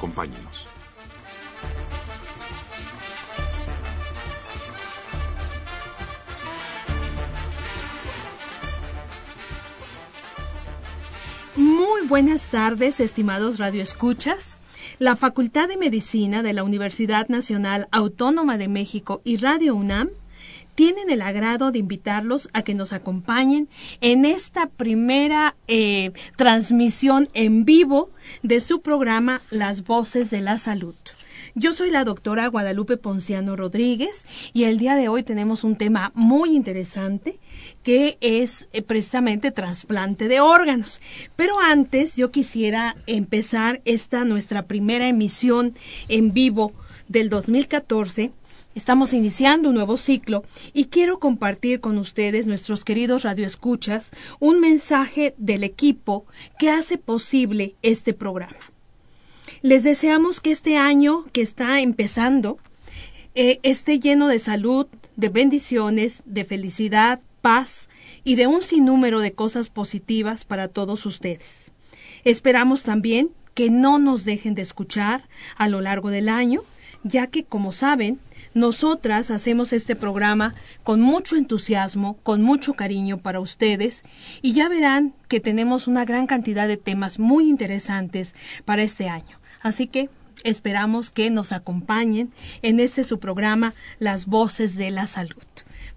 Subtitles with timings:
[0.00, 0.66] Acompáñenos.
[11.54, 14.58] Muy buenas tardes, estimados radioescuchas.
[14.98, 20.08] La Facultad de Medicina de la Universidad Nacional Autónoma de México y Radio UNAM
[20.80, 23.68] tienen el agrado de invitarlos a que nos acompañen
[24.00, 28.08] en esta primera eh, transmisión en vivo
[28.42, 30.94] de su programa Las Voces de la Salud.
[31.54, 36.12] Yo soy la doctora Guadalupe Ponciano Rodríguez y el día de hoy tenemos un tema
[36.14, 37.38] muy interesante
[37.82, 41.02] que es eh, precisamente trasplante de órganos.
[41.36, 45.74] Pero antes yo quisiera empezar esta nuestra primera emisión
[46.08, 46.72] en vivo
[47.06, 48.30] del 2014
[48.80, 50.42] Estamos iniciando un nuevo ciclo
[50.72, 56.24] y quiero compartir con ustedes, nuestros queridos radioescuchas, un mensaje del equipo
[56.58, 58.72] que hace posible este programa.
[59.60, 62.56] Les deseamos que este año que está empezando
[63.34, 67.90] eh, esté lleno de salud, de bendiciones, de felicidad, paz
[68.24, 71.72] y de un sinnúmero de cosas positivas para todos ustedes.
[72.24, 75.28] Esperamos también que no nos dejen de escuchar
[75.58, 76.62] a lo largo del año,
[77.02, 78.18] ya que, como saben,
[78.54, 84.02] nosotras hacemos este programa con mucho entusiasmo, con mucho cariño para ustedes
[84.42, 88.34] y ya verán que tenemos una gran cantidad de temas muy interesantes
[88.64, 89.38] para este año.
[89.62, 90.08] Así que
[90.42, 95.36] esperamos que nos acompañen en este su programa Las Voces de la Salud.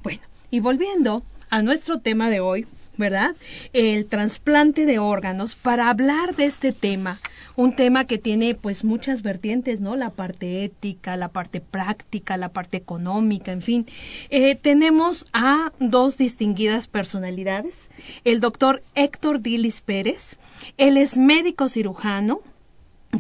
[0.04, 0.22] Bueno,
[0.52, 3.36] y volviendo a nuestro tema de hoy, ¿verdad?
[3.74, 5.56] El trasplante de órganos.
[5.56, 7.20] Para hablar de este tema,
[7.56, 9.96] un tema que tiene pues muchas vertientes, ¿no?
[9.96, 13.86] La parte ética, la parte práctica, la parte económica, en fin.
[14.30, 17.90] Eh, tenemos a dos distinguidas personalidades.
[18.24, 20.38] El doctor Héctor Dilis Pérez,
[20.78, 22.42] él es médico cirujano,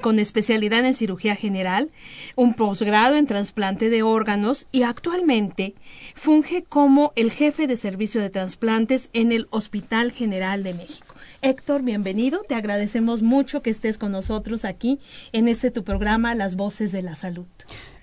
[0.01, 1.89] con especialidad en cirugía general,
[2.35, 5.75] un posgrado en trasplante de órganos y actualmente
[6.15, 11.12] funge como el jefe de servicio de trasplantes en el Hospital General de México.
[11.45, 12.39] Héctor, bienvenido.
[12.47, 15.01] Te agradecemos mucho que estés con nosotros aquí
[15.33, 17.45] en este tu programa Las Voces de la Salud.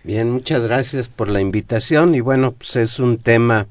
[0.05, 3.67] Bien, muchas gracias por la invitación y bueno, pues es un tema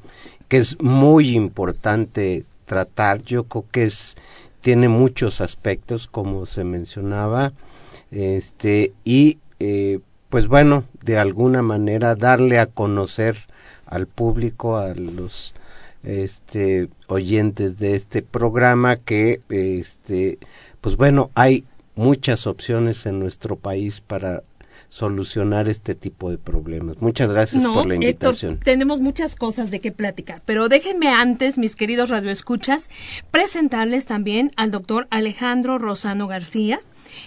[0.47, 3.21] que es muy importante tratar.
[3.21, 4.15] Yo creo que es
[4.59, 7.53] tiene muchos aspectos como se mencionaba
[8.09, 9.99] este y eh,
[10.29, 13.37] pues bueno de alguna manera darle a conocer
[13.85, 15.53] al público a los
[16.03, 20.39] este oyentes de este programa que este
[20.81, 21.65] pues bueno hay
[21.95, 24.43] muchas opciones en nuestro país para
[24.89, 26.97] solucionar este tipo de problemas.
[26.99, 28.59] Muchas gracias por la invitación.
[28.59, 32.89] tenemos muchas cosas de qué platicar, pero déjenme antes, mis queridos radioescuchas,
[33.31, 36.79] presentarles también al doctor Alejandro Rosano García.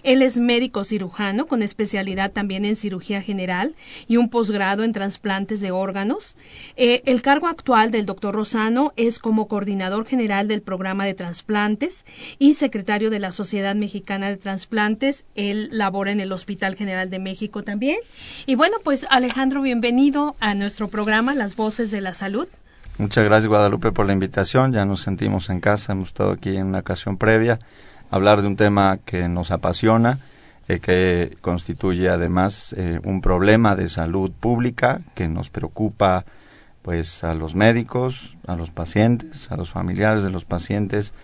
[0.02, 3.74] Él es médico cirujano con especialidad también en cirugía general
[4.06, 6.36] y un posgrado en trasplantes de órganos.
[6.76, 12.04] Eh, el cargo actual del doctor Rosano es como coordinador general del programa de trasplantes
[12.38, 15.24] y secretario de la Sociedad Mexicana de Trasplantes.
[15.34, 17.98] Él labora en el Hospital General de México también.
[18.46, 22.48] Y bueno, pues Alejandro, bienvenido a nuestro programa Las Voces de la Salud.
[22.98, 24.72] Muchas gracias Guadalupe por la invitación.
[24.72, 27.58] Ya nos sentimos en casa, hemos estado aquí en una ocasión previa
[28.12, 30.18] hablar de un tema que nos apasiona,
[30.68, 36.26] eh, que constituye además eh, un problema de salud pública que nos preocupa
[36.82, 41.14] pues a los médicos, a los pacientes, a los familiares de los pacientes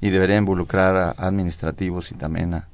[0.00, 2.68] y debería involucrar a administrativos y también a,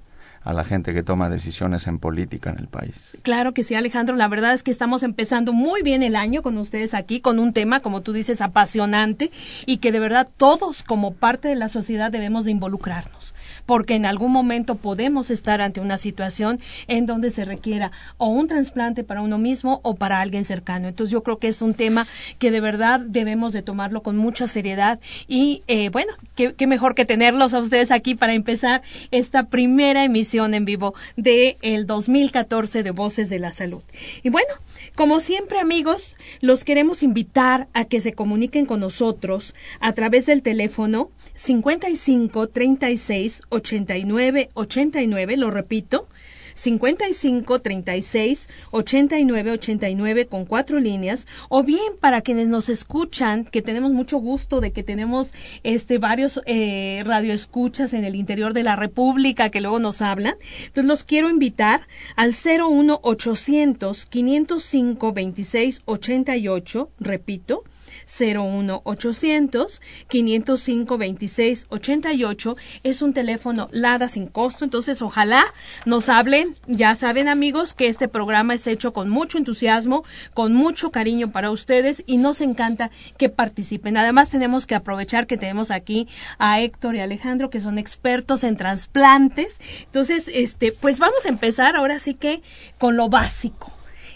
[0.45, 3.19] a la gente que toma decisiones en política en el país.
[3.23, 4.15] Claro que sí, Alejandro.
[4.15, 7.53] La verdad es que estamos empezando muy bien el año con ustedes aquí, con un
[7.53, 9.33] tema, como tú dices, apasionante
[9.67, 13.34] y que de verdad todos como parte de la sociedad debemos de involucrarnos
[13.67, 18.47] porque en algún momento podemos estar ante una situación en donde se requiera o un
[18.47, 20.89] trasplante para uno mismo o para alguien cercano.
[20.89, 22.07] Entonces yo creo que es un tema
[22.39, 27.05] que de verdad debemos de tomarlo con mucha seriedad y eh, bueno, qué, mejor que
[27.05, 32.91] tenerlos a ustedes aquí para empezar esta primera emisión en vivo de el 2014 de
[32.91, 33.83] Voces de la Salud.
[34.23, 34.49] Y bueno,
[34.97, 40.41] Como siempre, amigos, los queremos invitar a que se comuniquen con nosotros a través del
[40.41, 46.07] teléfono 55 36 89 89, lo repito,
[46.55, 53.93] 55 36 89 89 con cuatro líneas o bien para quienes nos escuchan que tenemos
[53.93, 59.51] mucho gusto de que tenemos este varios eh, radioescuchas en el interior de la República
[59.51, 61.87] que luego nos hablan entonces los quiero invitar
[62.17, 67.65] al 01 800 505 26 88 repito
[68.07, 75.45] 01800 505 26 88 es un teléfono LADA sin costo, entonces ojalá
[75.85, 80.91] nos hablen, ya saben amigos que este programa es hecho con mucho entusiasmo, con mucho
[80.91, 83.97] cariño para ustedes y nos encanta que participen.
[83.97, 86.09] Además tenemos que aprovechar que tenemos aquí
[86.39, 89.59] a Héctor y Alejandro que son expertos en trasplantes.
[89.85, 92.43] Entonces, este, pues vamos a empezar ahora sí que
[92.79, 93.73] con lo básico.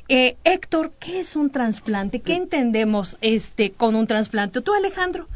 [0.09, 2.21] Eh, Héctor, ¿qué es un trasplante?
[2.21, 4.63] ¿Qué entendemos este con un trasplante?
[4.63, 5.27] ¿Tú, Alejandro?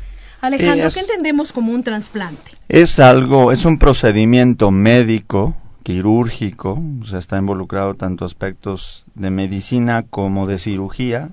[0.40, 2.52] Alejandro, ¿qué entendemos como un trasplante?
[2.68, 10.04] Es algo, es un procedimiento médico, quirúrgico, o sea, está involucrado tanto aspectos de medicina
[10.08, 11.28] como de cirugía,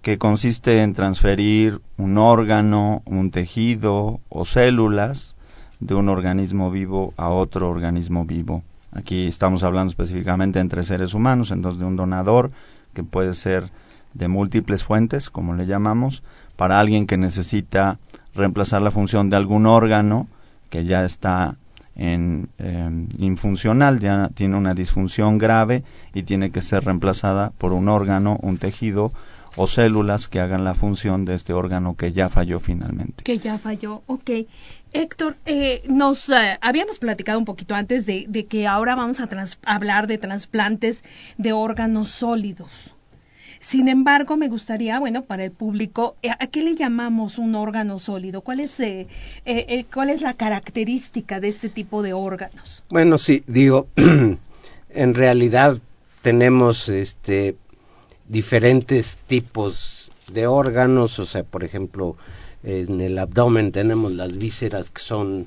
[0.00, 5.36] que consiste en transferir un órgano, un tejido o células
[5.80, 8.62] de un organismo vivo a otro organismo vivo.
[8.94, 12.52] Aquí estamos hablando específicamente entre seres humanos, entonces de un donador
[12.92, 13.70] que puede ser
[14.14, 16.22] de múltiples fuentes, como le llamamos,
[16.56, 17.98] para alguien que necesita
[18.34, 20.28] reemplazar la función de algún órgano
[20.70, 21.56] que ya está
[21.96, 27.88] en em, infuncional, ya tiene una disfunción grave y tiene que ser reemplazada por un
[27.88, 29.12] órgano, un tejido
[29.56, 33.24] o células que hagan la función de este órgano que ya falló finalmente.
[33.24, 34.30] Que ya falló, ok.
[34.92, 39.28] Héctor, eh, nos eh, habíamos platicado un poquito antes de, que ahora vamos a
[39.64, 41.02] hablar de trasplantes
[41.36, 42.94] de órganos sólidos.
[43.60, 47.98] Sin embargo, me gustaría, bueno, para el público, eh, ¿a qué le llamamos un órgano
[47.98, 48.42] sólido?
[48.42, 48.80] ¿Cuál es,
[49.92, 52.84] cuál es la característica de este tipo de órganos?
[52.90, 53.88] Bueno, sí, digo,
[54.90, 55.78] en realidad
[56.22, 57.56] tenemos este
[58.28, 62.16] diferentes tipos de órganos, o sea, por ejemplo,
[62.62, 65.46] en el abdomen tenemos las vísceras que son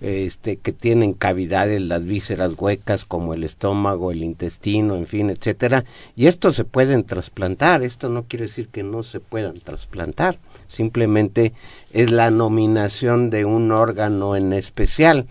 [0.00, 5.84] este que tienen cavidades las vísceras huecas como el estómago, el intestino, en fin, etcétera,
[6.14, 10.38] y estos se pueden trasplantar, esto no quiere decir que no se puedan trasplantar,
[10.68, 11.54] simplemente
[11.92, 15.26] es la nominación de un órgano en especial.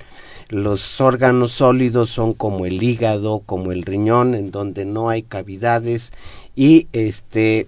[0.55, 6.13] Los órganos sólidos son como el hígado, como el riñón, en donde no hay cavidades
[6.55, 7.67] y este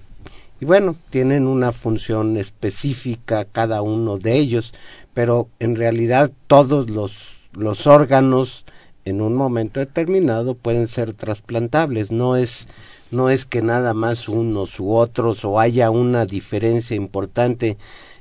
[0.62, 4.74] y bueno, tienen una función específica cada uno de ellos,
[5.14, 8.64] pero en realidad todos los, los órganos
[9.04, 12.70] en un momento determinado pueden ser trasplantables, no es
[13.12, 17.78] no es que nada más unos u otros o haya una diferencia importante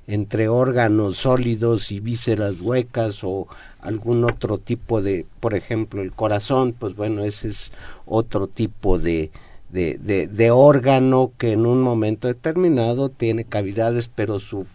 [0.06, 3.48] entre órganos sólidos y vísceras huecas o
[3.86, 7.72] algún otro tipo de, por ejemplo, el corazón, pues bueno, ese es
[8.04, 9.30] otro tipo de,
[9.70, 9.96] de,
[10.26, 14.66] de, órgano que en un momento determinado tiene cavidades, pero su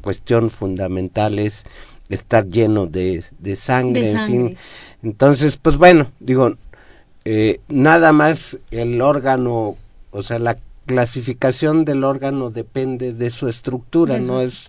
[0.00, 1.64] cuestión fundamental es
[2.08, 4.56] estar lleno de, de sangre, en fin.
[5.02, 6.56] Entonces, pues bueno, digo,
[7.24, 9.76] eh, nada más el órgano,
[10.10, 14.68] o sea, la clasificación del órgano depende de su estructura, no es,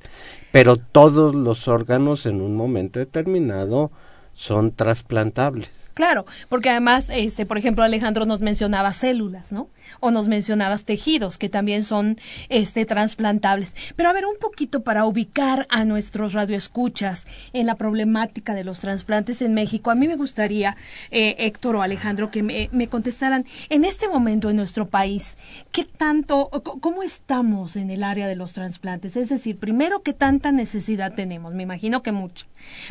[0.55, 3.91] pero todos los órganos en un momento determinado
[4.33, 5.84] son trasplantables.
[5.95, 9.69] Claro, porque además, este, por ejemplo, Alejandro nos mencionaba células, ¿no?
[10.01, 12.17] O nos mencionabas tejidos que también son,
[12.49, 13.77] este, trasplantables.
[13.95, 18.81] Pero a ver, un poquito para ubicar a nuestros radioescuchas en la problemática de los
[18.81, 19.89] trasplantes en México.
[19.89, 20.75] A mí me gustaría,
[21.11, 25.37] eh, Héctor o Alejandro, que me, me contestaran en este momento en nuestro país,
[25.71, 26.49] ¿qué tanto,
[26.81, 29.15] cómo estamos en el área de los trasplantes?
[29.15, 31.53] Es decir, primero, ¿qué tanta necesidad tenemos?
[31.53, 32.47] Me imagino que mucha.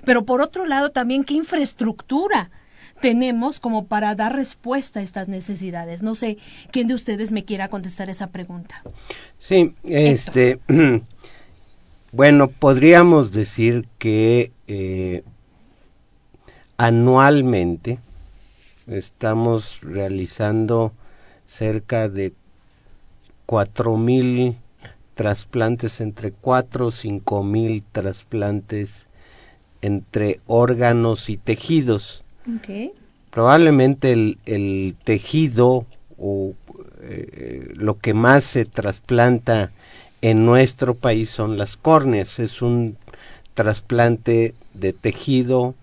[0.06, 2.50] Pero por otro lado, también, ¿qué infraestructura?
[3.00, 6.02] Tenemos como para dar respuesta a estas necesidades.
[6.02, 6.38] No sé
[6.70, 8.82] quién de ustedes me quiera contestar esa pregunta.
[9.38, 10.58] Sí, este,
[12.12, 15.22] bueno, podríamos decir que eh,
[16.76, 17.98] anualmente
[18.86, 20.92] estamos realizando
[21.46, 22.32] cerca de
[23.46, 24.56] cuatro mil
[25.14, 29.06] trasplantes, entre cuatro o cinco mil trasplantes
[29.82, 32.23] entre órganos y tejidos.
[33.30, 35.86] Probablemente el, tejido
[36.18, 36.52] o
[37.02, 39.72] eh, lo que más se trasplanta
[40.22, 42.38] en nuestro país son las córneas.
[42.38, 42.96] Es un
[43.54, 45.74] trasplante de tejido,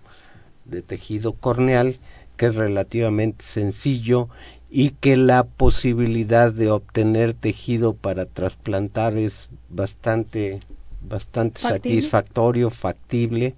[0.64, 1.98] de tejido corneal,
[2.36, 4.28] que es relativamente sencillo
[4.70, 10.60] y que la posibilidad de obtener tejido para trasplantar es bastante
[11.02, 13.54] bastante satisfactorio, factible.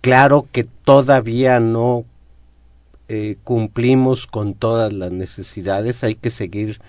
[0.00, 2.04] Claro que todavía no
[3.14, 6.80] eh, cumplimos con todas las necesidades, hay que seguir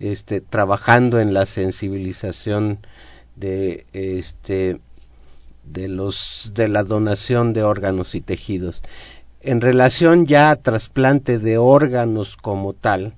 [0.00, 2.78] este, trabajando en la sensibilización
[3.34, 4.80] de este
[5.64, 8.80] de los de la donación de órganos y tejidos.
[9.42, 13.12] En relación ya a trasplante de órganos como tal,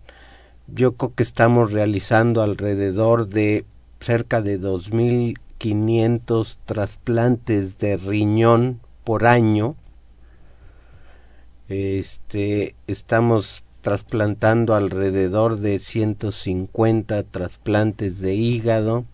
[0.67, 3.67] yo creo que estamos realizando alrededor de
[4.01, 9.77] cerca de 2.500 trasplantes de riñón por año.
[11.69, 19.05] Este, estamos trasplantando alrededor de 150 trasplantes de hígado,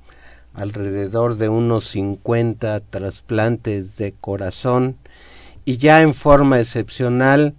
[0.52, 4.96] alrededor de unos 50 trasplantes de corazón
[5.64, 7.54] y ya en forma excepcional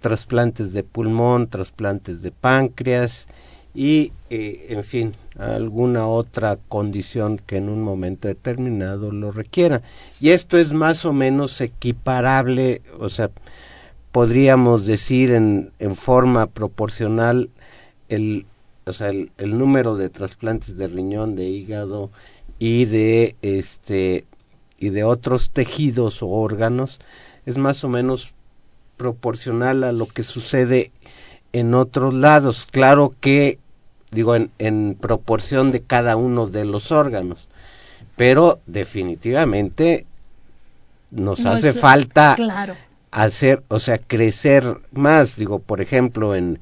[0.00, 3.28] trasplantes de pulmón, trasplantes de páncreas
[3.72, 9.82] y, eh, en fin, alguna otra condición que en un momento determinado lo requiera.
[10.20, 13.30] Y esto es más o menos equiparable, o sea,
[14.12, 17.50] podríamos decir en, en forma proporcional
[18.08, 18.46] el,
[18.86, 22.10] o sea, el, el número de trasplantes de riñón, de hígado
[22.58, 24.24] y de este
[24.78, 27.00] y de otros tejidos o órganos
[27.46, 28.32] es más o menos
[28.96, 30.90] proporcional a lo que sucede
[31.52, 32.66] en otros lados.
[32.70, 33.58] Claro que,
[34.10, 37.48] digo, en, en proporción de cada uno de los órganos,
[38.16, 40.06] pero definitivamente
[41.10, 42.36] nos hace falta
[43.10, 45.36] hacer, o sea, crecer más.
[45.36, 46.60] Digo, por ejemplo, en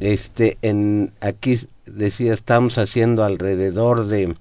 [0.00, 4.34] este, en aquí decía, estamos haciendo alrededor de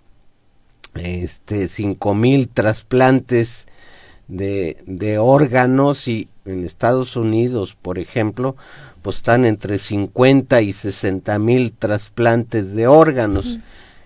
[0.95, 3.67] este cinco mil trasplantes
[4.27, 8.55] de, de órganos y en Estados Unidos, por ejemplo,
[9.01, 13.59] pues están entre 50 y 60 mil trasplantes de órganos.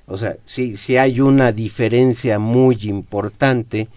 [0.07, 3.87] O sea, sí, sí hay una diferencia muy importante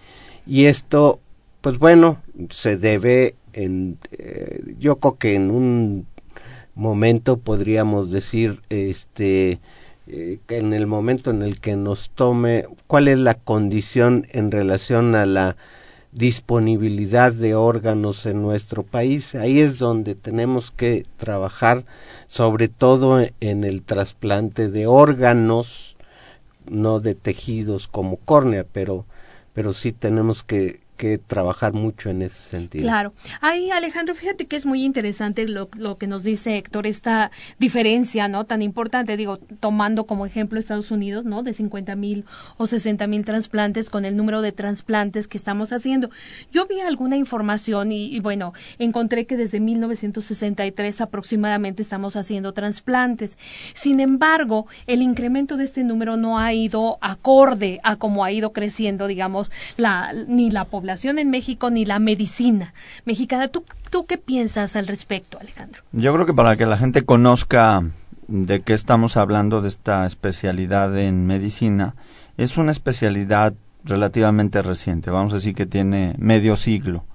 [0.45, 1.19] y esto,
[1.63, 6.05] pues bueno, se debe en, eh, yo creo que en un
[6.75, 9.61] momento podríamos decir, este,
[10.07, 15.15] eh, en el momento en el que nos tome, cuál es la condición en relación
[15.15, 15.55] a la
[16.11, 19.33] disponibilidad de órganos en nuestro país.
[19.33, 21.85] Ahí es donde tenemos que trabajar,
[22.27, 25.95] sobre todo en el trasplante de órganos,
[26.69, 29.05] no de tejidos como córnea, pero,
[29.53, 32.83] pero sí tenemos que, que trabajar mucho en ese sentido.
[32.83, 33.13] Claro.
[33.41, 38.27] Ahí, Alejandro, fíjate que es muy interesante lo, lo, que nos dice Héctor, esta diferencia,
[38.27, 38.45] ¿no?
[38.45, 41.41] Tan importante, digo, tomando como ejemplo Estados Unidos, ¿no?
[41.41, 42.25] De 50 mil
[42.57, 46.09] o 60 mil trasplantes con el número de trasplantes que estamos haciendo.
[46.51, 53.37] Yo vi alguna información y, bueno, encontré que desde 1963 aproximadamente estamos haciendo trasplantes.
[53.73, 58.53] Sin embargo, el incremento de este número no ha ido acorde a cómo ha ido
[58.53, 59.49] creciendo, digamos,
[60.27, 62.73] ni la población en México ni la medicina
[63.05, 63.47] mexicana.
[63.47, 65.81] ¿Tú, ¿Tú qué piensas al respecto, Alejandro?
[65.91, 67.83] Yo creo que para que la gente conozca
[68.27, 71.95] de qué estamos hablando de esta especialidad en medicina,
[72.37, 77.05] es una especialidad relativamente reciente, vamos a decir que tiene medio siglo.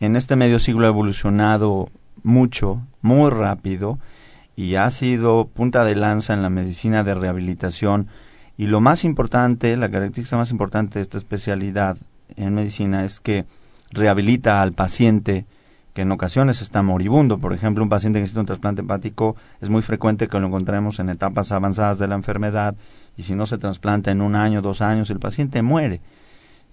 [0.00, 1.88] En este medio siglo ha evolucionado
[2.22, 3.98] mucho, muy rápido,
[4.56, 8.08] y ha sido punta de lanza en la medicina de rehabilitación.
[8.56, 11.96] Y lo más importante, la característica más importante de esta especialidad
[12.36, 13.44] en medicina es que
[13.90, 15.46] rehabilita al paciente
[15.94, 17.38] que en ocasiones está moribundo.
[17.38, 20.98] Por ejemplo, un paciente que necesita un trasplante hepático es muy frecuente que lo encontremos
[21.00, 22.74] en etapas avanzadas de la enfermedad
[23.16, 26.00] y si no se trasplanta en un año, dos años, el paciente muere.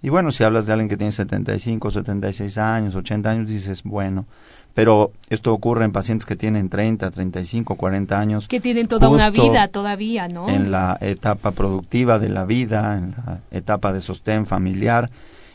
[0.02, 4.26] Y bueno, si hablas de alguien que tiene 75, 76 años, 80 años, dices, bueno,
[4.74, 8.48] pero esto ocurre en pacientes que tienen 30, 35, 40 años.
[8.48, 10.48] Que tienen toda una vida todavía, ¿no?
[10.48, 15.10] En la etapa productiva de la vida, en la etapa de sostén familiar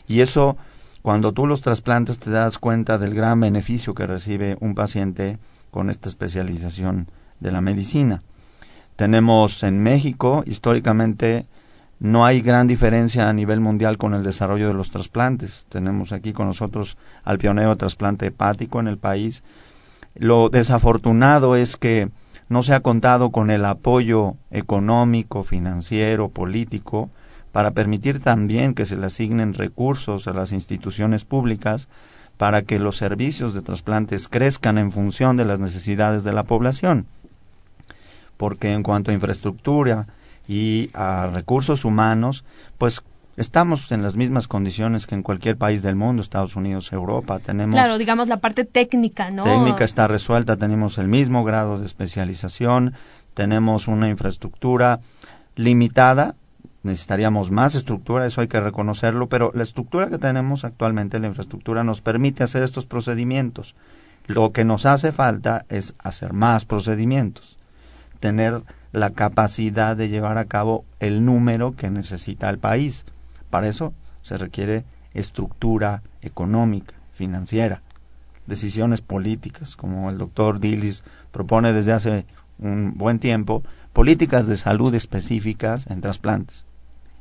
[0.07, 0.57] y eso,
[1.01, 5.37] cuando tú los trasplantas, te das cuenta del gran beneficio que recibe un paciente
[5.71, 7.07] con esta especialización
[7.39, 8.21] de la medicina.
[8.95, 11.47] Tenemos en México, históricamente,
[11.99, 15.65] no hay gran diferencia a nivel mundial con el desarrollo de los trasplantes.
[15.69, 19.43] Tenemos aquí con nosotros al pionero de trasplante hepático en el país.
[20.15, 22.09] Lo desafortunado es que
[22.47, 27.09] no se ha contado con el apoyo económico, financiero, político
[27.55, 31.87] para permitir también que se le asignen recursos a las instituciones públicas
[32.35, 37.05] para que los servicios de trasplantes crezcan en función de las necesidades de la población.
[38.35, 40.07] Porque en cuanto a infraestructura
[40.49, 42.43] y a recursos humanos,
[42.77, 43.01] pues
[43.37, 47.39] estamos en las mismas condiciones que en cualquier país del mundo, Estados Unidos, Europa.
[47.39, 49.45] Tenemos claro, digamos la parte técnica, ¿no?
[49.45, 52.95] Técnica está resuelta, tenemos el mismo grado de especialización,
[53.33, 54.99] tenemos una infraestructura
[55.55, 56.35] limitada,
[56.85, 61.83] necesitaríamos más estructura, eso hay que reconocerlo, pero la estructura que tenemos actualmente, la infraestructura,
[61.83, 63.75] nos permite hacer estos procedimientos.
[64.27, 67.59] Lo que nos hace falta es hacer más procedimientos,
[68.19, 73.05] tener la capacidad de llevar a cabo el número que necesita el país.
[73.49, 77.81] Para eso se requiere estructura económica, financiera,
[78.47, 82.25] decisiones políticas, como el doctor Dillis propone desde hace
[82.57, 83.63] un buen tiempo,
[83.93, 86.65] políticas de salud específicas en trasplantes.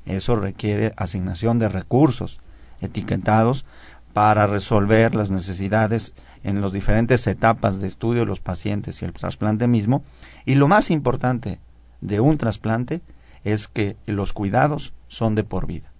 [0.06, 2.40] Eso requiere asignación de recursos
[2.80, 3.64] etiquetados
[4.12, 9.12] para resolver las necesidades en las diferentes etapas de estudio de los pacientes y el
[9.12, 10.02] trasplante mismo.
[10.44, 11.58] Y lo más importante
[12.00, 13.00] de un trasplante
[13.42, 15.92] es que los cuidados son de por vida.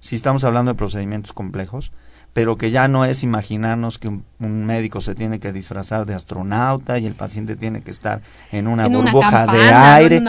[0.00, 1.92] Si estamos hablando de procedimientos complejos,
[2.32, 4.24] pero que ya no es imaginarnos que un,
[4.66, 8.88] médico se tiene que disfrazar de astronauta y el paciente tiene que estar en una
[8.88, 10.22] burbuja de aire.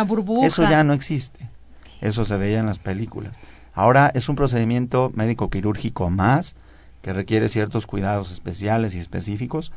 [0.45, 1.49] Eso ya no existe.
[2.03, 3.37] Eso se veía en las películas.
[3.73, 6.55] Ahora es un procedimiento médico quirúrgico más
[7.01, 9.71] que requiere ciertos cuidados especiales y específicos,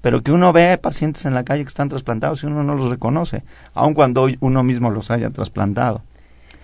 [0.00, 2.88] pero que uno ve pacientes en la calle que están trasplantados y uno no los
[2.88, 3.42] reconoce,
[3.74, 6.02] aun cuando uno mismo los haya trasplantado.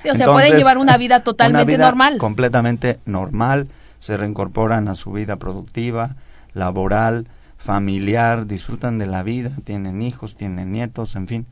[0.00, 2.18] Sí, o sea, pueden llevar una vida totalmente una vida normal.
[2.18, 3.66] Completamente normal,
[3.98, 6.14] se reincorporan a su vida productiva,
[6.54, 11.46] laboral, familiar, disfrutan de la vida, tienen hijos, tienen nietos, en fin.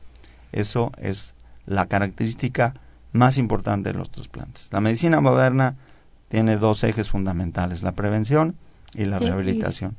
[0.53, 1.35] Eso es
[1.67, 2.75] la característica
[3.17, 4.69] más importante de los trasplantes.
[4.73, 5.77] La medicina moderna
[6.29, 8.57] tiene dos ejes fundamentales, la prevención
[8.95, 9.97] y la rehabilitación.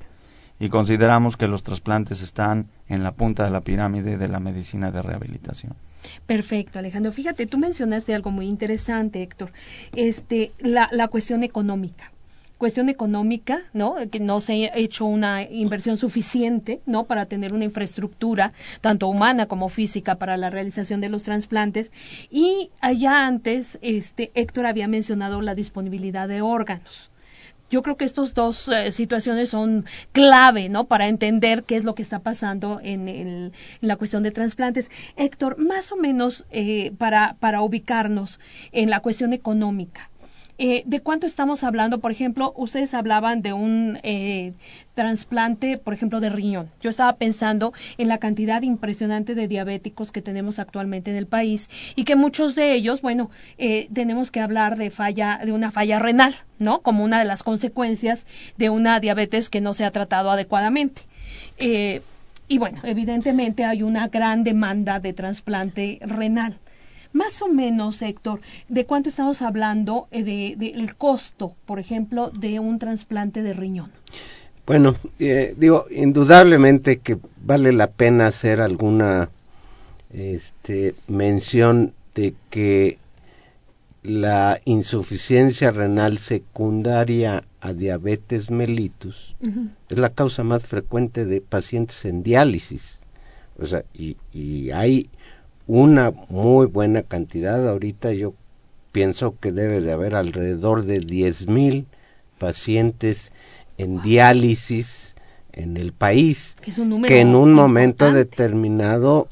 [0.59, 4.91] Y consideramos que los trasplantes están en la punta de la pirámide de la medicina
[4.91, 5.75] de rehabilitación.
[6.25, 7.11] Perfecto, Alejandro.
[7.11, 9.51] Fíjate, tú mencionaste algo muy interesante, Héctor,
[9.95, 12.11] este, la, la cuestión económica
[12.57, 13.95] cuestión económica, ¿no?
[14.11, 17.05] Que no se ha hecho una inversión suficiente, ¿no?
[17.05, 21.91] Para tener una infraestructura, tanto humana como física, para la realización de los trasplantes.
[22.29, 27.11] Y allá antes, este, Héctor había mencionado la disponibilidad de órganos.
[27.69, 30.85] Yo creo que estas dos eh, situaciones son clave, ¿no?
[30.85, 34.89] Para entender qué es lo que está pasando en, la cuestión de trasplantes.
[35.17, 38.39] Héctor, más o menos eh, para ubicarnos
[38.71, 40.09] en la cuestión económica.
[40.59, 41.99] Eh, ¿De cuánto estamos hablando?
[41.99, 44.53] Por ejemplo, ustedes hablaban de un eh,
[44.95, 46.71] trasplante, por ejemplo, de riñón.
[46.81, 51.69] Yo estaba pensando en la cantidad impresionante de diabéticos que tenemos actualmente en el país
[51.95, 55.99] y que muchos de ellos, bueno, eh, tenemos que hablar de falla, de una falla
[55.99, 56.81] renal, ¿no?
[56.81, 58.25] Como una de las consecuencias
[58.57, 61.03] de una diabetes que no se ha tratado adecuadamente.
[62.49, 66.57] y bueno, evidentemente hay una gran demanda de trasplante renal.
[67.13, 72.59] Más o menos, Héctor, ¿de cuánto estamos hablando eh, del de, costo, por ejemplo, de
[72.59, 73.91] un trasplante de riñón?
[74.65, 79.29] Bueno, eh, digo, indudablemente que vale la pena hacer alguna
[80.11, 82.97] este, mención de que
[84.03, 89.35] la insuficiencia renal secundaria a diabetes mellitus
[89.89, 92.99] es la causa más frecuente de pacientes en diálisis.
[93.59, 95.09] O sea, y, y hay
[95.67, 97.67] una muy buena cantidad.
[97.67, 98.33] Ahorita yo
[98.91, 101.85] pienso que debe de haber alrededor de diez mil
[102.39, 103.31] pacientes
[103.77, 105.15] en diálisis
[105.53, 106.55] en el país
[107.05, 109.27] que, en un momento determinado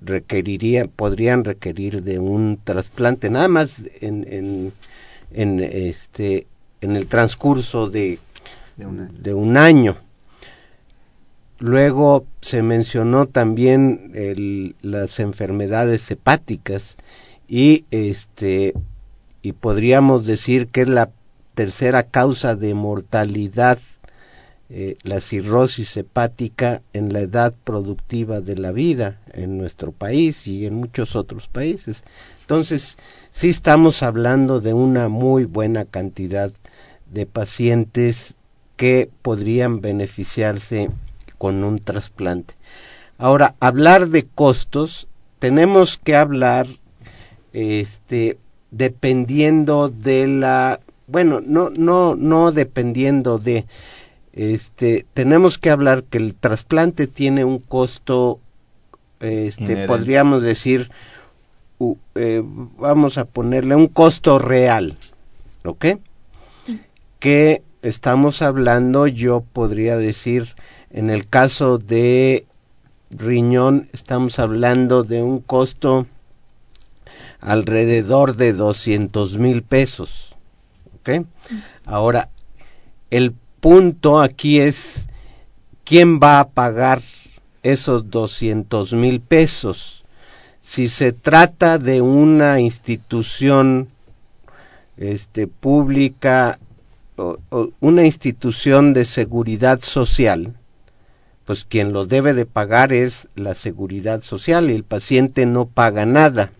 [0.00, 4.72] requeriría podrían requerir de un trasplante nada más en, en,
[5.32, 6.46] en este
[6.80, 8.18] en el transcurso de,
[8.76, 9.96] de un año
[11.58, 14.12] Luego se mencionó también
[14.82, 16.96] las enfermedades hepáticas
[17.48, 18.74] y este
[19.42, 21.10] y podríamos decir que es la
[21.54, 23.78] tercera causa de mortalidad
[24.70, 30.64] eh, la cirrosis hepática en la edad productiva de la vida en nuestro país y
[30.64, 32.02] en muchos otros países.
[32.40, 32.96] Entonces,
[33.30, 36.50] sí estamos hablando de una muy buena cantidad
[37.12, 38.36] de pacientes
[38.76, 40.88] que podrían beneficiarse
[41.44, 42.54] con un trasplante.
[43.18, 45.08] Ahora, hablar de costos,
[45.40, 46.66] tenemos que hablar
[47.52, 48.38] este
[48.70, 53.66] dependiendo de la bueno, no no no dependiendo de
[54.32, 58.40] este tenemos que hablar que el trasplante tiene un costo
[59.20, 60.90] este podríamos decir
[62.14, 64.96] eh, vamos a ponerle un costo real,
[65.62, 65.98] ¿ok?
[67.18, 70.54] Que estamos hablando, yo podría decir
[70.94, 72.46] en el caso de
[73.10, 76.06] riñón estamos hablando de un costo
[77.40, 80.36] alrededor de 200 mil pesos.
[81.00, 81.26] ¿ok?
[81.84, 82.30] Ahora,
[83.10, 85.08] el punto aquí es
[85.82, 87.02] quién va a pagar
[87.64, 90.04] esos 200 mil pesos.
[90.62, 93.88] Si se trata de una institución
[94.96, 96.60] este, pública
[97.16, 97.38] o,
[97.80, 100.54] una institución de seguridad social,
[101.44, 106.06] pues quien lo debe de pagar es la seguridad social y el paciente no paga
[106.06, 106.50] nada.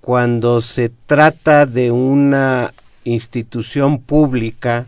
[0.00, 2.72] Cuando se trata de una
[3.04, 4.86] institución pública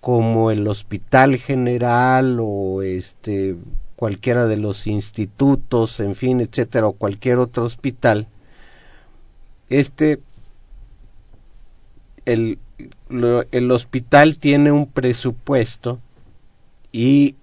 [0.00, 3.56] como el Hospital General o este
[3.96, 8.26] cualquiera de los institutos, en fin, etcétera, o cualquier otro hospital,
[9.68, 10.20] este
[12.24, 12.58] el,
[13.50, 16.00] el hospital tiene un presupuesto
[16.92, 17.36] y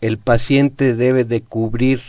[0.00, 2.00] el paciente debe de cubrir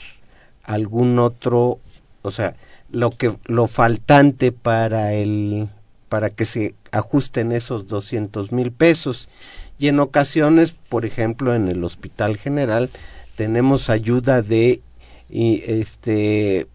[0.63, 1.79] algún otro,
[2.21, 2.55] o sea,
[2.91, 5.69] lo que lo faltante para el
[6.09, 9.27] para que se ajusten esos doscientos mil pesos
[9.77, 12.89] y en ocasiones, por ejemplo, en el Hospital General
[13.35, 14.81] tenemos ayuda de
[15.29, 16.67] y este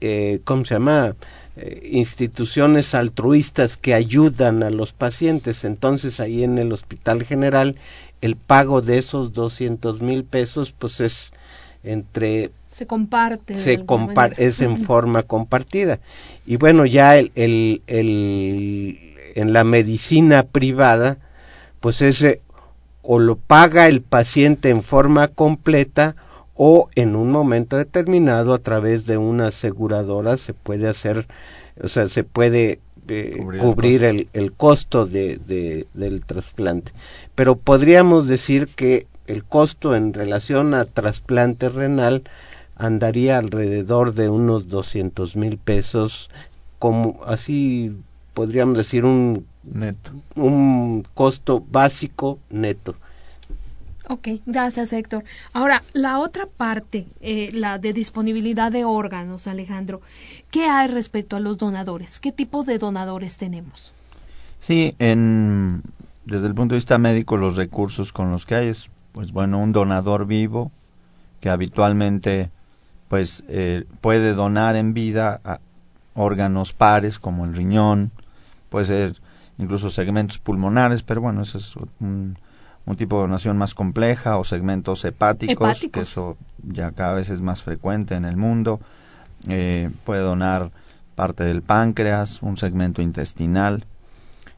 [0.00, 1.14] eh, ¿cómo se llama?
[1.54, 5.64] Eh, instituciones altruistas que ayudan a los pacientes.
[5.64, 7.76] Entonces ahí en el Hospital General
[8.22, 11.34] el pago de esos doscientos mil pesos pues es
[11.84, 13.84] entre se comparte se
[14.38, 16.00] es en forma compartida.
[16.46, 21.18] Y bueno ya el, el, el, en la medicina privada
[21.80, 22.40] pues ese
[23.02, 26.16] o lo paga el paciente en forma completa
[26.64, 31.26] o en un momento determinado a través de una aseguradora se puede hacer
[31.82, 36.92] o sea se puede eh, cubrir, el, el, costo de, de, del trasplante.
[37.34, 42.22] Pero podríamos decir que el costo en relación a trasplante renal
[42.76, 46.30] andaría alrededor de unos 200 mil pesos,
[46.78, 47.92] como así
[48.34, 50.12] podríamos decir un neto.
[50.36, 52.94] un costo básico neto.
[54.08, 55.24] Ok, gracias Héctor.
[55.52, 60.00] Ahora, la otra parte, eh, la de disponibilidad de órganos, Alejandro,
[60.50, 62.18] ¿qué hay respecto a los donadores?
[62.18, 63.92] ¿Qué tipos de donadores tenemos?
[64.60, 65.82] Sí, en,
[66.24, 69.58] desde el punto de vista médico, los recursos con los que hay es, pues bueno,
[69.58, 70.72] un donador vivo
[71.40, 72.50] que habitualmente
[73.08, 75.60] pues eh, puede donar en vida a
[76.14, 78.10] órganos pares como el riñón,
[78.70, 79.16] puede ser
[79.58, 82.38] incluso segmentos pulmonares, pero bueno, eso es un
[82.84, 87.40] un tipo de donación más compleja o segmentos hepáticos, que eso ya cada vez es
[87.40, 88.80] más frecuente en el mundo.
[89.48, 90.70] Eh, puede donar
[91.14, 93.84] parte del páncreas, un segmento intestinal,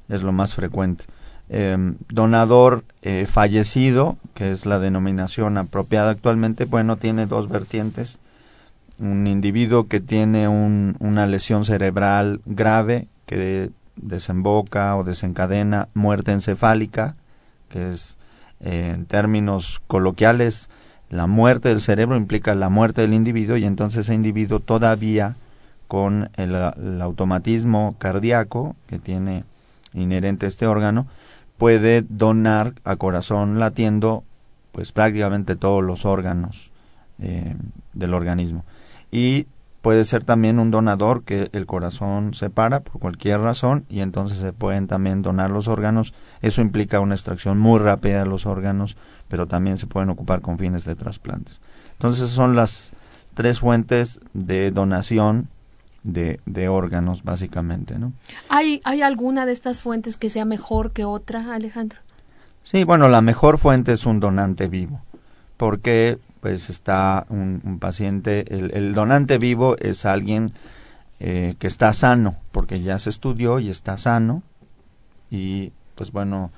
[0.09, 1.05] es lo más frecuente.
[1.51, 8.19] Em, donador eh, fallecido, que es la denominación apropiada actualmente, bueno, tiene dos vertientes.
[8.99, 17.17] Un individuo que tiene una lesión cerebral grave que desemboca o desencadena muerte encefálica,
[17.75, 18.19] que es
[18.61, 20.71] en términos coloquiales
[21.11, 25.35] la muerte del cerebro implica la muerte del individuo y entonces ese individuo todavía
[25.89, 26.55] con el,
[27.03, 29.45] automatismo cardíaco que tiene
[29.93, 31.09] inherente este órgano
[31.59, 34.23] puede donar a corazón latiendo
[34.71, 36.71] pues prácticamente todos los órganos
[37.19, 37.57] eh,
[37.93, 38.65] del organismo.
[39.11, 39.47] Y
[39.85, 44.39] puede ser también un donador que el corazón se para por cualquier razón y entonces
[44.39, 46.15] se pueden también donar los órganos.
[46.41, 48.97] Eso implica una extracción muy rápida de los órganos,
[49.29, 51.61] pero también se pueden ocupar con fines de trasplantes.
[51.93, 52.93] Entonces son las
[53.35, 55.49] tres fuentes de donación
[56.03, 57.99] de, de órganos, básicamente.
[57.99, 58.15] ¿no?
[58.49, 61.99] ¿Hay, ¿Hay alguna de estas fuentes que sea mejor que otra, Alejandro?
[62.63, 65.03] Sí, bueno, la mejor fuente es un donante vivo,
[65.59, 70.53] porque pues está un, paciente, el, donante vivo es alguien
[71.19, 74.43] eh, que está sano, porque ya se estudió y está sano,
[75.31, 76.53] y pues bueno,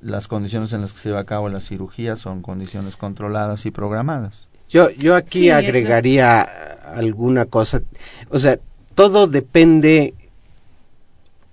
[0.00, 3.70] las condiciones en las que se lleva a cabo la cirugía son condiciones controladas y
[3.70, 4.48] programadas.
[4.66, 7.82] Yo, yo aquí agregaría alguna cosa,
[8.30, 8.58] o sea,
[8.94, 10.14] todo depende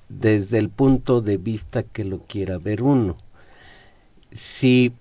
[0.08, 3.18] desde el punto de vista que lo quiera ver uno.
[4.32, 4.94] Si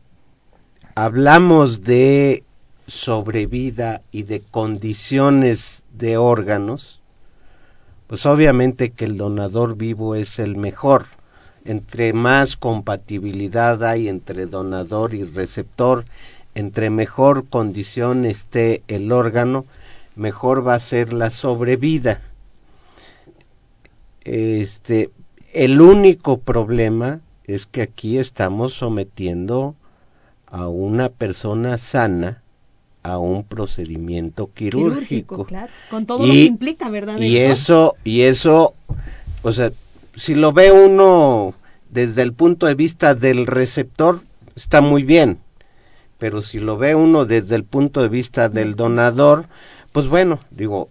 [0.94, 2.43] hablamos de
[2.87, 7.01] sobrevida y de condiciones de órganos,
[8.07, 11.07] pues obviamente que el donador vivo es el mejor.
[11.64, 16.05] Entre más compatibilidad hay entre donador y receptor,
[16.55, 19.64] entre mejor condición esté el órgano,
[20.14, 22.20] mejor va a ser la sobrevida.
[24.25, 25.11] Este,
[25.53, 29.75] el único problema es que aquí estamos sometiendo
[30.47, 32.43] a una persona sana
[33.04, 35.44] a un procedimiento quirúrgico.
[35.44, 35.70] claro.
[35.90, 37.18] Con todo lo que implica, ¿verdad?
[37.20, 38.74] Y eso, y eso,
[39.42, 39.70] o sea,
[40.16, 41.54] si lo ve uno
[41.90, 44.22] desde el punto de vista del receptor,
[44.56, 45.38] está muy bien.
[46.18, 49.46] Pero si lo ve uno desde el punto de vista del donador,
[49.92, 50.88] pues bueno, digo,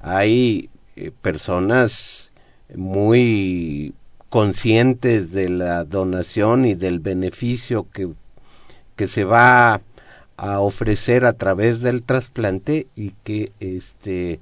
[0.00, 2.30] hay eh, personas
[2.76, 3.92] muy
[4.28, 8.08] conscientes de la donación y del beneficio que,
[8.94, 9.80] que se va
[10.40, 14.40] a ofrecer a través del trasplante y que este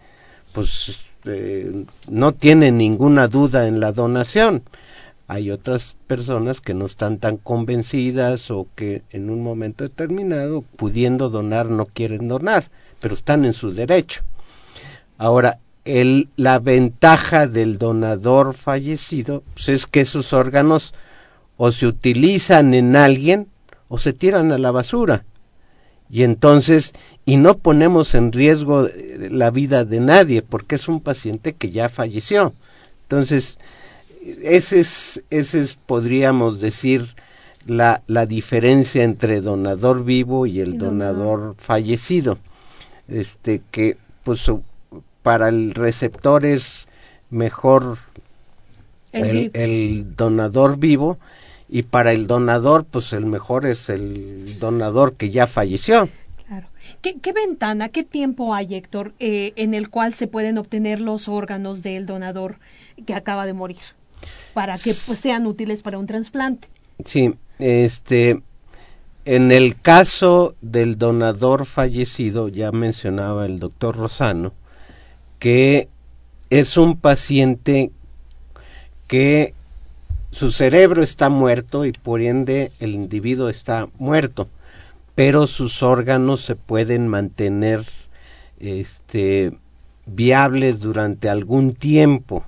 [0.52, 4.62] pues eh, no tienen ninguna duda en la donación
[5.28, 11.28] hay otras personas que no están tan convencidas o que en un momento determinado, pudiendo
[11.28, 14.22] donar, no quieren donar, pero están en su derecho.
[15.18, 20.94] Ahora, el, la ventaja del donador fallecido pues, es que sus órganos
[21.58, 23.48] o se utilizan en alguien
[23.88, 25.24] o se tiran a la basura.
[26.10, 26.94] Y entonces,
[27.26, 31.70] y no ponemos en riesgo eh, la vida de nadie, porque es un paciente que
[31.70, 32.54] ya falleció.
[33.02, 33.58] Entonces,
[34.42, 37.14] ese es, ese es podríamos decir,
[37.66, 42.38] la, la diferencia entre donador vivo y el donador fallecido.
[43.08, 44.50] Este, que pues
[45.22, 46.88] para el receptor es
[47.30, 47.98] mejor
[49.12, 51.18] el, el, donador vivo
[51.68, 56.08] y para el donador pues el mejor es el donador que ya falleció.
[56.46, 56.68] Claro.
[57.02, 61.28] ¿Qué, qué ventana, qué tiempo hay, Héctor, eh, en el cual se pueden obtener los
[61.28, 62.58] órganos del donador
[63.06, 63.78] que acaba de morir?
[64.58, 66.68] para que pues, sean útiles para un trasplante.
[67.04, 68.42] Sí, este,
[69.24, 74.52] en el caso del donador fallecido, ya mencionaba el doctor Rosano,
[75.38, 75.88] que
[76.50, 77.92] es un paciente
[79.06, 79.54] que
[80.30, 84.48] su cerebro está muerto y por ende el individuo está muerto,
[85.14, 87.84] pero sus órganos se pueden mantener
[88.58, 89.52] este,
[90.06, 92.44] viables durante algún tiempo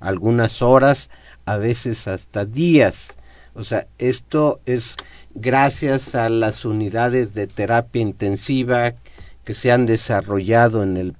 [0.00, 1.10] algunas horas,
[1.44, 3.08] a veces hasta días.
[3.54, 4.96] O sea, esto es
[5.34, 8.94] gracias a las unidades de terapia intensiva
[9.44, 11.16] que se han desarrollado en, el,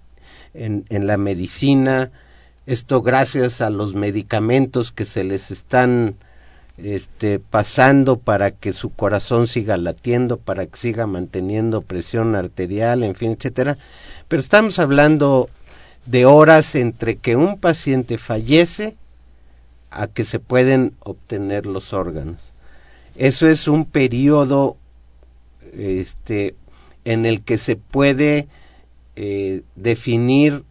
[0.54, 2.12] en, en la medicina,
[2.68, 6.16] esto gracias a los medicamentos que se les están
[6.76, 13.14] este, pasando para que su corazón siga latiendo, para que siga manteniendo presión arterial, en
[13.14, 13.78] fin, etcétera.
[14.28, 15.48] Pero estamos hablando
[16.04, 18.98] de horas entre que un paciente fallece
[19.90, 22.36] a que se pueden obtener los órganos.
[23.16, 24.76] Eso es un periodo
[25.72, 26.54] este,
[27.06, 28.46] en el que se puede
[29.16, 30.64] eh, definir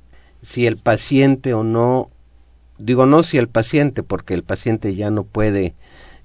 [0.48, 2.10] si el paciente o no,
[2.78, 5.76] digo no si el paciente, porque el paciente ya no puede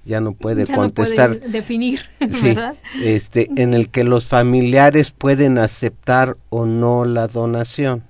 [0.05, 1.39] ya no puede contestar.
[1.41, 2.01] definir
[3.03, 8.03] este en el que los familiares pueden aceptar o no la donación.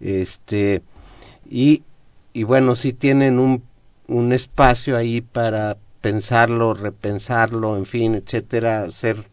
[0.00, 0.82] Este,
[1.50, 1.82] y,
[2.32, 3.64] y bueno, si tienen un,
[4.06, 9.24] un espacio ahí para pensarlo, repensarlo, en fin, etcétera, hacer.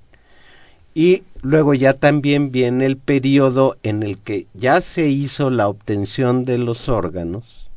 [0.95, 6.43] Y luego ya también viene el periodo en el que ya se hizo la obtención
[6.43, 7.69] de los órganos.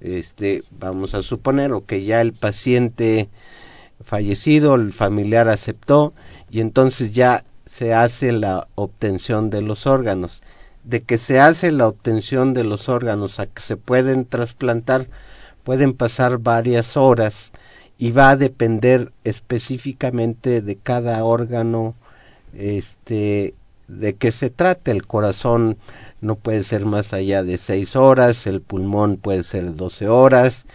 [0.00, 3.30] Este, vamos a suponer o que ya el paciente
[4.04, 6.12] fallecido, el familiar aceptó
[6.50, 10.42] y entonces ya se hace la obtención de los órganos
[10.84, 15.06] de que se hace la obtención de los órganos a que se pueden trasplantar
[15.64, 17.52] pueden pasar varias horas
[17.96, 21.94] y va a depender específicamente de cada órgano
[22.56, 23.54] este
[23.88, 25.78] de qué se trate el corazón
[26.20, 30.66] no puede ser más allá de seis horas el pulmón puede ser doce horas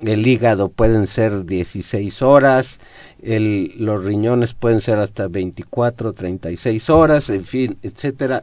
[0.00, 2.78] el hígado pueden ser dieciséis horas
[3.22, 8.42] el, los riñones pueden ser hasta veinticuatro treinta y seis horas en fin etcétera.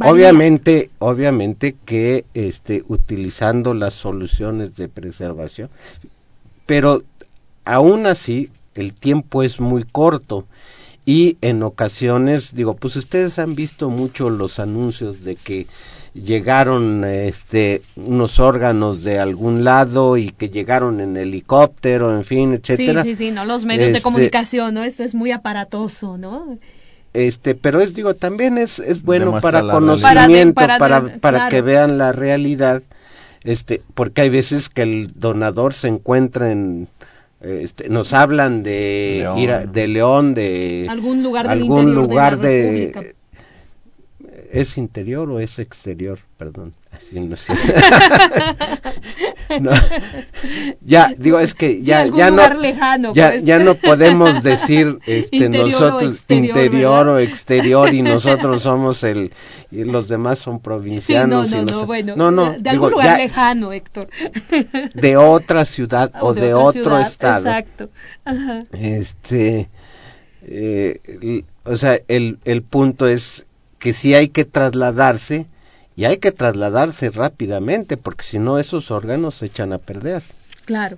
[0.00, 5.70] Obviamente, obviamente que este, utilizando las soluciones de preservación,
[6.66, 7.04] pero
[7.64, 10.46] aún así el tiempo es muy corto
[11.06, 15.66] y en ocasiones digo, pues ustedes han visto mucho los anuncios de que
[16.14, 23.02] llegaron este unos órganos de algún lado y que llegaron en helicóptero, en fin, etcétera.
[23.02, 24.84] Sí, sí, sí, no los medios de este, comunicación, ¿no?
[24.84, 26.58] Esto es muy aparatoso, ¿no?
[27.14, 32.12] este pero es digo también es, es bueno para conocimiento para, para, que vean la
[32.12, 32.82] realidad
[33.44, 36.88] este porque hay veces que el donador se encuentra en
[37.44, 39.72] este, nos hablan de León.
[39.72, 43.14] de León de algún lugar algún lugar de,
[44.54, 46.20] ¿Es interior o es exterior?
[46.36, 46.72] Perdón.
[46.92, 47.54] Así no sé.
[50.80, 52.48] Ya, digo, es que ya, ya no.
[52.54, 53.44] Lejano, ya, pues.
[53.44, 57.14] ya no podemos decir este, Interior o nosotros exterior, interior ¿verdad?
[57.14, 59.32] o exterior y nosotros somos el.
[59.70, 61.50] Y los demás son Sí, no, provincianos.
[61.50, 62.14] no, y no, bueno.
[62.16, 64.08] no, no, de digo, algún lugar ya lejano, Héctor.
[64.94, 67.46] de otra ciudad o, de, otro ciudad, estado.
[67.46, 67.90] Exacto.
[68.24, 68.64] Ajá.
[68.72, 69.68] Este,
[70.42, 73.46] eh, o sea, el, el punto es
[73.84, 75.46] que sí hay que trasladarse
[75.94, 80.22] y hay que trasladarse rápidamente porque si no esos órganos se echan a perder.
[80.64, 80.96] Claro.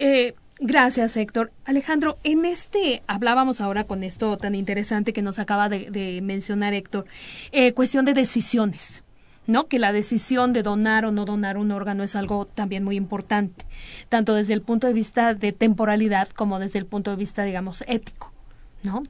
[0.00, 1.52] Eh, gracias, Héctor.
[1.64, 7.06] Alejandro, en este, hablábamos ahora con esto tan interesante que nos acaba de, mencionar Héctor,
[7.52, 9.04] eh, cuestión de decisiones.
[9.46, 9.68] ¿No?
[9.68, 13.64] Que la decisión de donar o no donar un órgano es algo también muy importante,
[14.08, 17.84] tanto desde el punto de vista de temporalidad como desde el punto de vista, digamos,
[17.86, 18.32] ético.
[18.82, 19.02] ¿No?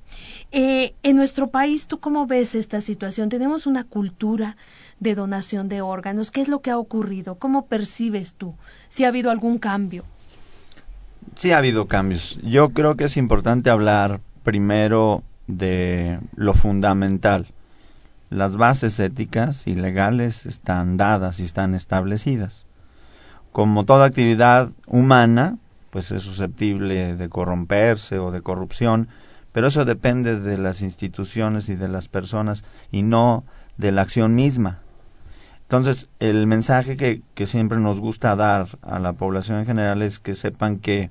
[0.53, 3.29] Eh, en nuestro país, ¿tú cómo ves esta situación?
[3.29, 4.57] Tenemos una cultura
[5.01, 6.31] de donación de órganos.
[6.31, 7.35] ¿Qué es lo que ha ocurrido?
[7.35, 8.55] ¿Cómo percibes tú?
[8.89, 10.05] Si ha habido algún cambio.
[11.35, 12.39] Sí ha habido cambios.
[12.43, 17.49] Yo creo que es importante hablar primero de lo fundamental.
[18.31, 22.65] Las bases éticas y legales están dadas y están establecidas.
[23.53, 25.59] Como toda actividad humana,
[25.91, 29.09] pues es susceptible de corromperse o de corrupción,
[29.57, 33.43] pero eso depende de las instituciones y de las personas y no
[33.79, 34.81] de la acción misma.
[35.63, 40.19] Entonces, el mensaje que, que siempre nos gusta dar a la población en general es
[40.19, 41.09] que sepan que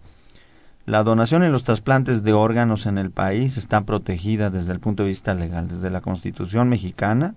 [0.86, 5.02] la donación y los trasplantes de órganos en el país está protegida desde el punto
[5.02, 7.34] de vista legal, desde la Constitución mexicana,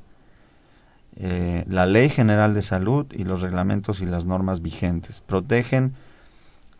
[1.16, 5.22] eh, la Ley General de Salud y los reglamentos y las normas vigentes.
[5.22, 5.94] Protegen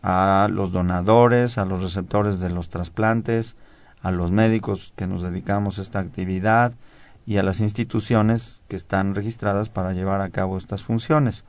[0.03, 3.55] a los donadores, a los receptores de los trasplantes,
[4.01, 6.73] a los médicos que nos dedicamos a esta actividad
[7.25, 11.45] y a las instituciones que están registradas para llevar a cabo estas funciones.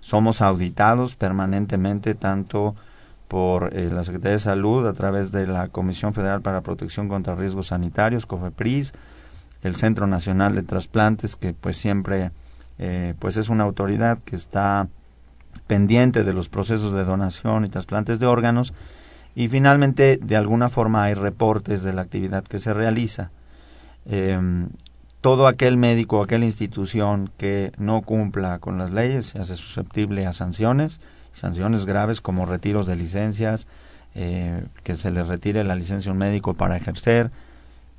[0.00, 2.74] Somos auditados permanentemente tanto
[3.26, 7.34] por eh, la Secretaría de Salud a través de la Comisión Federal para Protección contra
[7.34, 8.92] Riesgos Sanitarios, COFEPRIS,
[9.62, 12.30] el Centro Nacional de Trasplantes, que pues siempre
[12.78, 14.88] eh, pues es una autoridad que está
[15.66, 18.72] pendiente de los procesos de donación y trasplantes de órganos
[19.38, 23.30] y finalmente de alguna forma hay reportes de la actividad que se realiza.
[24.04, 24.36] Eh,
[25.20, 30.26] todo aquel médico o aquella institución que no cumpla con las leyes se hace susceptible
[30.26, 31.00] a sanciones,
[31.34, 33.68] sanciones graves como retiros de licencias,
[34.16, 37.30] eh, que se le retire la licencia a un médico para ejercer.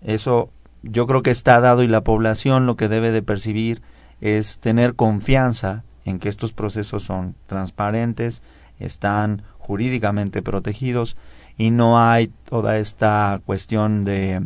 [0.02, 0.49] Eso
[0.84, 3.82] yo creo que está dado y la población lo que debe de percibir
[4.19, 8.41] es tener confianza en que estos procesos son transparentes,
[8.78, 11.15] están jurídicamente protegidos
[11.55, 14.41] y no hay toda esta cuestión de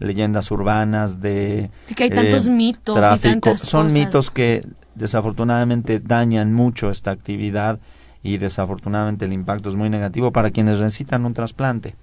[0.00, 3.40] leyendas urbanas de Sí, que hay tantos mitos y tráfico.
[3.40, 3.92] tantas Son cosas.
[3.98, 7.78] mitos que desafortunadamente dañan mucho esta actividad
[8.22, 11.94] y desafortunadamente el impacto es muy negativo para quienes necesitan un trasplante.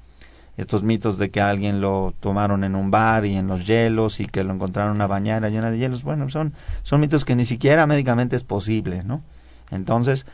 [0.57, 4.25] Estos mitos de que alguien lo tomaron en un bar y en los hielos y
[4.25, 7.45] que lo encontraron en una bañera llena de hielos, bueno, son, son mitos que ni
[7.45, 9.21] siquiera médicamente es posible, ¿no?
[9.69, 10.25] Entonces,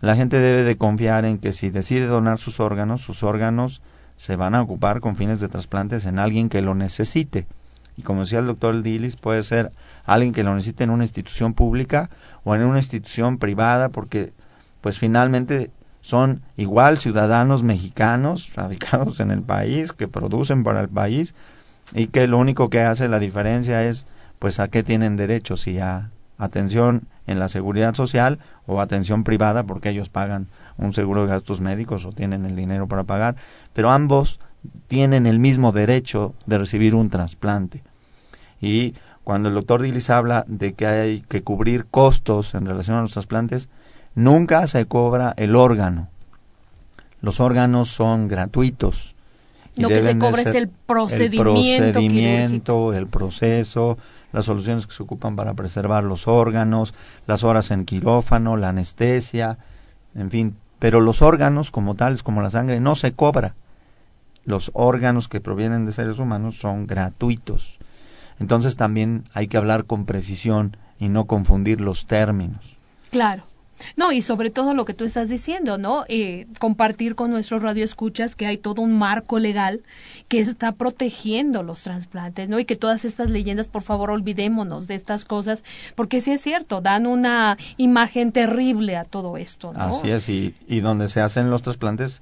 [0.00, 3.82] la gente debe de confiar en que si decide donar sus órganos, sus órganos
[4.16, 7.46] se van a ocupar con fines de trasplantes en alguien que lo necesite.
[7.96, 9.72] Y como decía el doctor Dilis, puede ser
[10.04, 12.10] alguien que lo necesite en una institución pública
[12.44, 14.32] o en una institución privada, porque
[14.80, 15.70] pues finalmente
[16.02, 21.34] son igual ciudadanos mexicanos radicados en el país, que producen para el país
[21.94, 24.06] y que lo único que hace la diferencia es
[24.38, 29.64] pues a qué tienen derecho, si a atención en la seguridad social o atención privada
[29.64, 33.36] porque ellos pagan un seguro de gastos médicos o tienen el dinero para pagar,
[33.72, 34.40] pero ambos
[34.88, 37.82] tienen el mismo derecho de recibir un trasplante.
[38.60, 43.02] Y cuando el doctor Dilis habla de que hay que cubrir costos en relación a
[43.02, 43.68] los trasplantes,
[44.14, 46.08] nunca se cobra el órgano.
[47.20, 49.14] Los órganos son gratuitos.
[49.76, 53.98] Lo que se cobra es el procedimiento el procedimiento, el proceso,
[54.32, 56.94] las soluciones que se ocupan para preservar los órganos,
[57.26, 59.58] las horas en quirófano, la anestesia,
[60.14, 60.56] en fin.
[60.78, 63.54] Pero los órganos, como tales, como la sangre, no se cobra.
[64.44, 67.78] Los órganos que provienen de seres humanos son gratuitos.
[68.38, 72.76] Entonces también hay que hablar con precisión y no confundir los términos.
[73.10, 73.42] Claro.
[73.96, 76.04] No, y sobre todo lo que tú estás diciendo, ¿no?
[76.08, 79.82] Eh, compartir con nuestros radioescuchas que hay todo un marco legal
[80.28, 82.58] que está protegiendo los trasplantes, ¿no?
[82.58, 86.80] Y que todas estas leyendas, por favor, olvidémonos de estas cosas, porque sí es cierto,
[86.80, 89.80] dan una imagen terrible a todo esto, ¿no?
[89.80, 92.20] Así es, y, y donde se hacen los trasplantes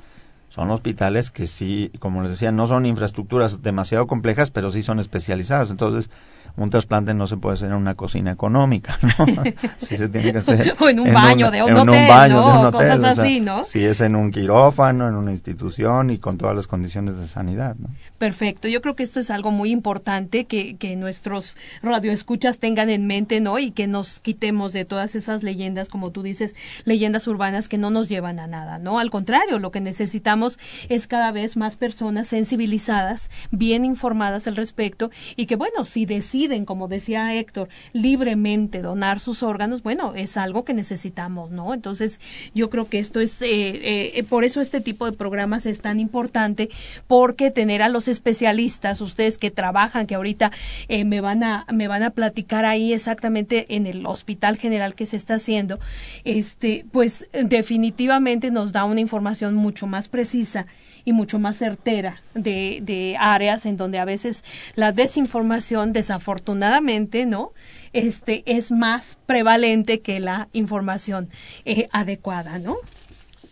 [0.54, 5.00] son hospitales que sí, como les decía, no son infraestructuras demasiado complejas, pero sí son
[5.00, 5.70] especializadas.
[5.70, 6.10] Entonces,
[6.56, 9.26] un trasplante no se puede hacer en una cocina económica, ¿no?
[9.76, 12.70] si se tiene que hacer o en un baño de un hotel, ¿no?
[12.70, 13.64] cosas así, ¿no?
[13.64, 17.74] Si es en un quirófano, en una institución y con todas las condiciones de sanidad,
[17.76, 17.88] ¿no?
[18.18, 23.06] Perfecto, yo creo que esto es algo muy importante que, que nuestros radioescuchas tengan en
[23.06, 23.58] mente, ¿no?
[23.58, 27.90] Y que nos quitemos de todas esas leyendas, como tú dices, leyendas urbanas que no
[27.90, 29.00] nos llevan a nada, ¿no?
[29.00, 35.10] Al contrario, lo que necesitamos es cada vez más personas sensibilizadas, bien informadas al respecto
[35.36, 40.64] y que, bueno, si deciden, como decía Héctor, libremente donar sus órganos, bueno, es algo
[40.64, 41.72] que necesitamos, ¿no?
[41.72, 42.20] Entonces,
[42.54, 46.00] yo creo que esto es, eh, eh, por eso este tipo de programas es tan
[46.00, 46.68] importante,
[47.06, 50.52] porque tener a los especialistas, ustedes que trabajan, que ahorita
[50.88, 55.06] eh, me van a me van a platicar ahí exactamente en el hospital general que
[55.06, 55.80] se está haciendo,
[56.24, 60.66] este, pues definitivamente nos da una información mucho más precisa
[61.04, 64.44] y mucho más certera de, de áreas en donde a veces
[64.74, 67.52] la desinformación desafortunadamente no
[67.92, 71.28] este es más prevalente que la información
[71.64, 72.76] eh, adecuada no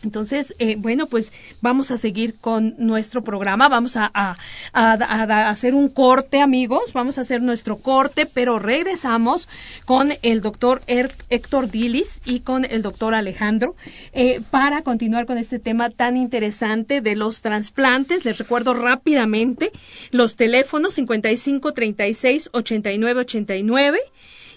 [0.05, 3.69] entonces, eh, bueno, pues vamos a seguir con nuestro programa.
[3.69, 4.37] Vamos a,
[4.73, 6.93] hacer un corte, amigos.
[6.93, 9.49] Vamos a hacer nuestro corte, pero regresamos
[9.85, 13.77] con el doctor Héctor Dilis y con el doctor Alejandro
[14.13, 18.25] eh, para continuar con este tema tan interesante de los trasplantes.
[18.25, 19.71] Les recuerdo rápidamente
[20.11, 23.99] los teléfonos 55 36 89 89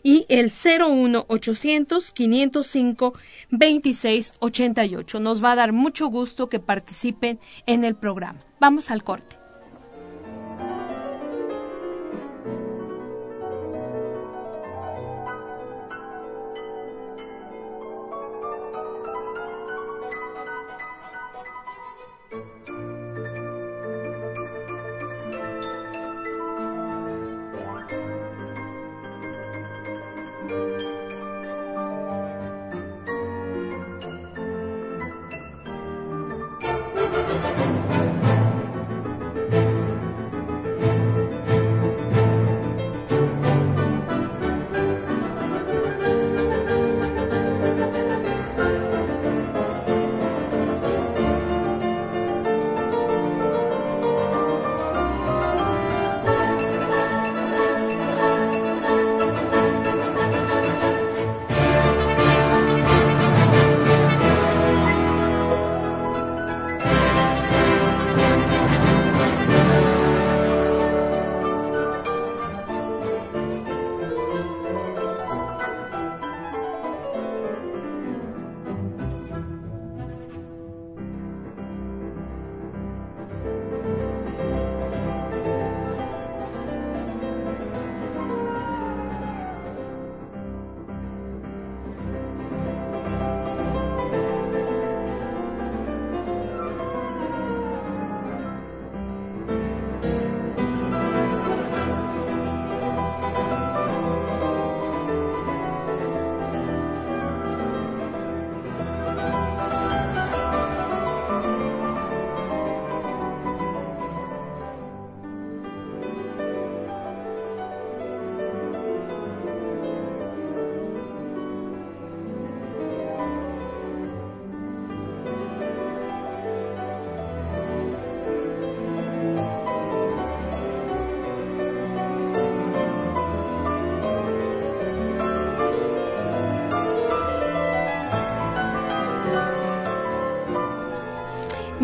[0.05, 3.13] y el 01800 505
[3.49, 5.19] 2688.
[5.19, 8.45] Nos va a dar mucho gusto que participen en el programa.
[8.59, 9.44] Vamos al corte.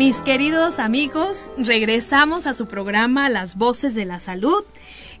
[0.04, 4.64] Mis queridos amigos, regresamos a su programa Las Voces de la Salud.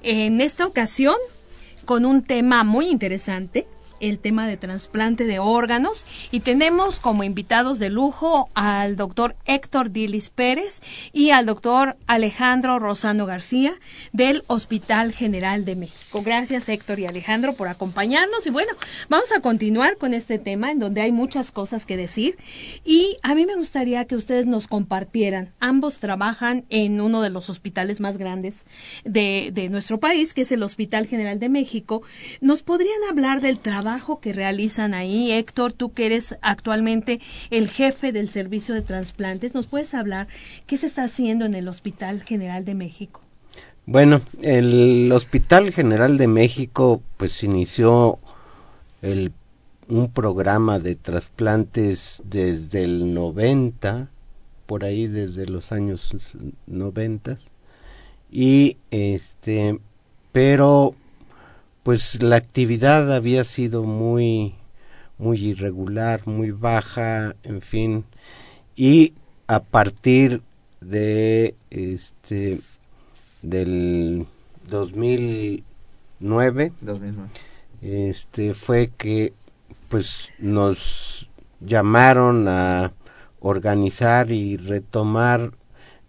[0.02, 1.14] En esta ocasión,
[1.84, 3.68] con un tema muy interesante,
[4.02, 9.92] el tema de trasplante de órganos y tenemos como invitados de lujo al doctor Héctor
[9.92, 10.80] Dilis Pérez
[11.12, 13.74] y al doctor Alejandro Rosano García
[14.12, 16.22] del Hospital General de México.
[16.24, 18.72] Gracias Héctor y Alejandro por acompañarnos y bueno,
[19.08, 22.36] vamos a continuar con este tema en donde hay muchas cosas que decir
[22.84, 25.52] y a mí me gustaría que ustedes nos compartieran.
[25.60, 28.64] Ambos trabajan en uno de los hospitales más grandes
[29.04, 32.02] de, de nuestro país, que es el Hospital General de México.
[32.40, 35.32] ¿Nos podrían hablar del trabajo que realizan ahí.
[35.32, 37.20] Héctor, tú que eres actualmente
[37.50, 40.28] el jefe del servicio de trasplantes, ¿nos puedes hablar
[40.66, 43.20] qué se está haciendo en el Hospital General de México?
[43.86, 48.18] Bueno, el Hospital General de México pues inició
[49.02, 49.32] el,
[49.88, 54.08] un programa de trasplantes desde el 90,
[54.66, 56.14] por ahí desde los años
[56.66, 57.38] 90
[58.30, 59.78] y este
[60.32, 60.94] pero
[61.82, 64.54] pues la actividad había sido muy
[65.18, 68.04] muy irregular, muy baja, en fin,
[68.74, 69.14] y
[69.46, 70.42] a partir
[70.80, 72.58] de este
[73.42, 74.26] del
[74.68, 77.30] 2009, 2009.
[77.82, 79.32] este fue que
[79.88, 81.28] pues nos
[81.60, 82.92] llamaron a
[83.38, 85.52] organizar y retomar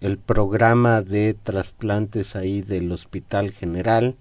[0.02, 4.16] el programa de trasplantes ahí del Hospital General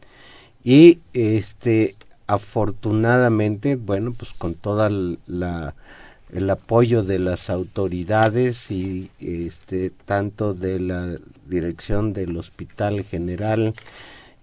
[0.65, 1.97] y este
[2.27, 11.17] afortunadamente bueno pues con toda el apoyo de las autoridades y este tanto de la
[11.47, 13.75] dirección del Hospital General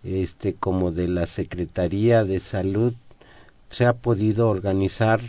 [0.04, 2.94] este como de la Secretaría de Salud
[3.70, 5.22] se ha podido organizar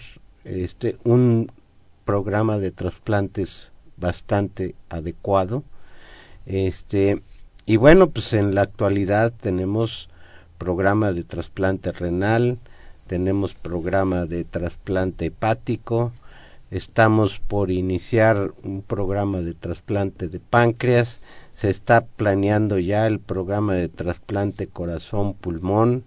[0.45, 1.51] este un
[2.05, 5.62] programa de trasplantes bastante adecuado.
[6.47, 7.22] Este
[7.66, 10.09] y bueno pues en la actualidad tenemos
[10.61, 12.58] programa de trasplante renal
[13.06, 16.12] tenemos programa de trasplante hepático
[16.70, 21.22] estamos por iniciar un programa de trasplante de páncreas
[21.54, 26.04] se está planeando ya el programa de trasplante corazón pulmón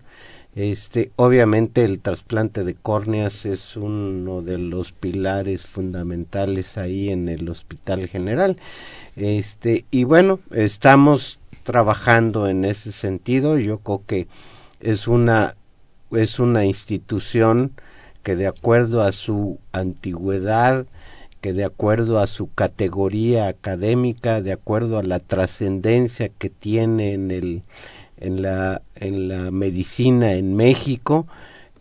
[0.55, 7.49] este, obviamente el trasplante de córneas es uno de los pilares fundamentales ahí en el
[7.49, 8.57] Hospital General.
[9.15, 13.57] Este, y bueno, estamos trabajando en ese sentido.
[13.57, 14.27] Yo creo que
[14.79, 15.55] es una
[16.11, 17.71] es una institución
[18.21, 20.85] que de acuerdo a su antigüedad,
[21.41, 27.31] que de acuerdo a su categoría académica, de acuerdo a la trascendencia que tiene en
[27.31, 27.63] el
[28.17, 31.27] en la en la medicina en México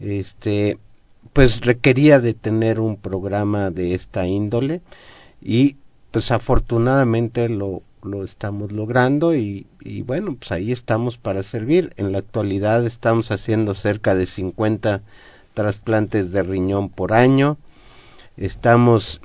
[0.00, 0.78] este
[1.32, 4.80] pues requería de tener un programa de esta índole
[5.40, 5.76] y
[6.10, 11.92] pues afortunadamente lo lo estamos logrando y, y bueno pues ahí estamos para servir.
[11.96, 15.03] En la actualidad estamos haciendo cerca de 50
[15.55, 17.59] trasplantes de riñón por año.
[18.36, 19.20] Estamos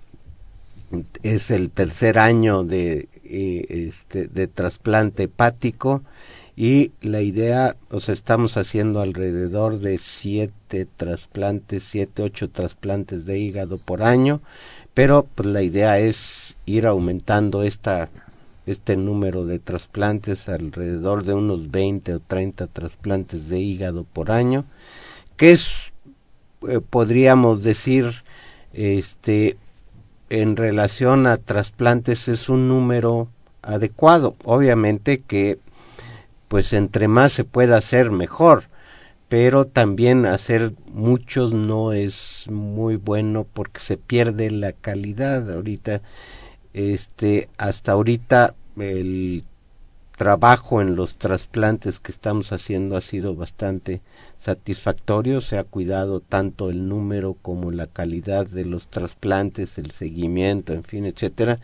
[1.23, 6.03] es el tercer año de eh, este de trasplante hepático
[6.55, 13.37] y la idea, o sea, estamos haciendo alrededor de siete trasplantes, siete, ocho trasplantes de
[13.37, 14.41] hígado por año,
[14.95, 18.09] pero pues la idea es ir aumentando esta
[18.67, 24.65] este número de trasplantes alrededor de unos 20 o 30 trasplantes de hígado por año,
[25.37, 25.93] que es
[26.67, 28.23] eh, podríamos decir
[28.73, 29.57] este
[30.29, 33.29] en relación a trasplantes es un número
[33.61, 34.35] adecuado.
[34.43, 35.57] Obviamente que
[36.49, 38.65] pues entre más se pueda hacer mejor
[39.29, 46.01] pero también hacer muchos no es muy bueno porque se pierde la calidad ahorita
[46.77, 49.43] este hasta ahorita el
[50.15, 54.01] trabajo en los trasplantes que estamos haciendo ha sido bastante
[54.37, 60.73] satisfactorio, se ha cuidado tanto el número como la calidad de los trasplantes, el seguimiento,
[60.73, 61.59] en fin, etcétera,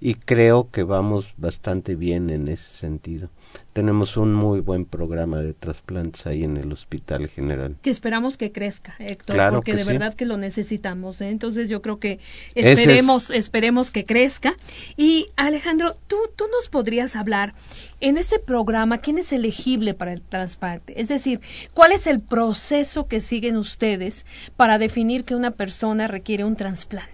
[0.00, 3.28] y creo que vamos bastante bien en ese sentido
[3.72, 7.76] tenemos un muy buen programa de trasplantes ahí en el Hospital General.
[7.82, 11.20] Que esperamos que crezca, Héctor, porque de verdad que lo necesitamos.
[11.20, 11.28] ¿eh?
[11.28, 12.18] Entonces yo creo que
[12.54, 14.54] esperemos, esperemos que crezca.
[14.96, 17.54] Y Alejandro, tú, tú nos podrías hablar
[18.00, 21.00] en ese programa, ¿quién es elegible para el trasplante?
[21.00, 21.40] Es decir,
[21.74, 27.12] ¿cuál es el proceso que siguen ustedes para definir que una persona requiere un trasplante?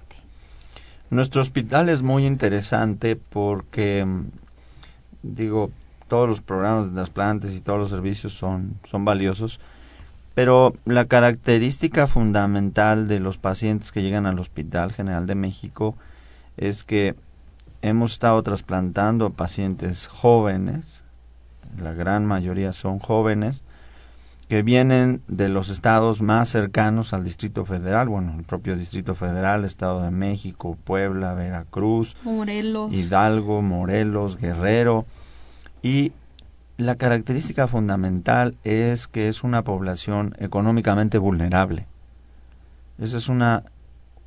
[1.10, 4.06] Nuestro hospital es muy interesante porque,
[5.22, 5.70] digo,
[6.08, 9.60] todos los programas de trasplantes y todos los servicios son, son valiosos,
[10.34, 15.96] pero la característica fundamental de los pacientes que llegan al Hospital General de México
[16.56, 17.14] es que
[17.82, 21.04] hemos estado trasplantando a pacientes jóvenes,
[21.80, 23.62] la gran mayoría son jóvenes,
[24.48, 29.64] que vienen de los estados más cercanos al Distrito Federal, bueno, el propio Distrito Federal,
[29.64, 32.92] Estado de México, Puebla, Veracruz, Morelos.
[32.92, 35.06] Hidalgo, Morelos, Guerrero,
[35.84, 36.12] y
[36.78, 41.86] la característica fundamental es que es una población económicamente vulnerable.
[42.98, 43.64] Esa es una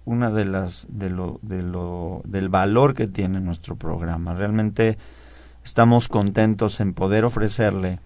[0.05, 4.35] una de las de lo, de lo del valor que tiene nuestro programa.
[4.35, 4.97] Realmente
[5.65, 7.99] estamos contentos en poder ofrecerle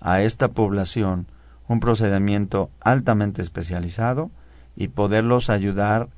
[0.00, 1.26] a esta población
[1.68, 4.30] un procedimiento altamente especializado
[4.76, 6.08] y poderlos ayudar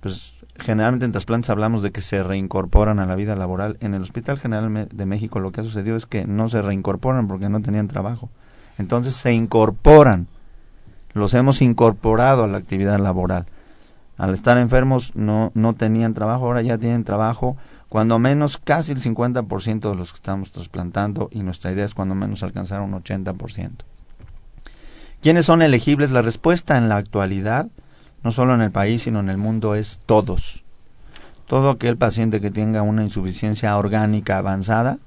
[0.00, 3.76] pues generalmente en trasplantes hablamos de que se reincorporan a la vida laboral.
[3.80, 7.28] En el Hospital General de México lo que ha sucedido es que no se reincorporan
[7.28, 8.30] porque no tenían trabajo.
[8.78, 10.26] Entonces se incorporan,
[11.12, 13.46] los hemos incorporado a la actividad laboral.
[14.16, 17.56] Al estar enfermos no, no tenían trabajo, ahora ya tienen trabajo,
[17.88, 22.14] cuando menos casi el 50% de los que estamos trasplantando y nuestra idea es cuando
[22.14, 23.70] menos alcanzar un 80%.
[25.20, 26.12] ¿Quiénes son elegibles?
[26.12, 27.68] La respuesta en la actualidad,
[28.22, 30.62] no solo en el país, sino en el mundo, es todos.
[31.46, 34.98] Todo aquel paciente que tenga una insuficiencia orgánica avanzada,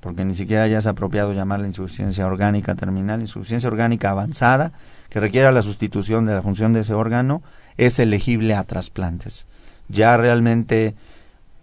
[0.00, 4.72] porque ni siquiera ya es apropiado llamarla insuficiencia orgánica terminal, insuficiencia orgánica avanzada,
[5.08, 7.42] que requiera la sustitución de la función de ese órgano,
[7.76, 9.46] es elegible a trasplantes.
[9.88, 10.94] Ya realmente,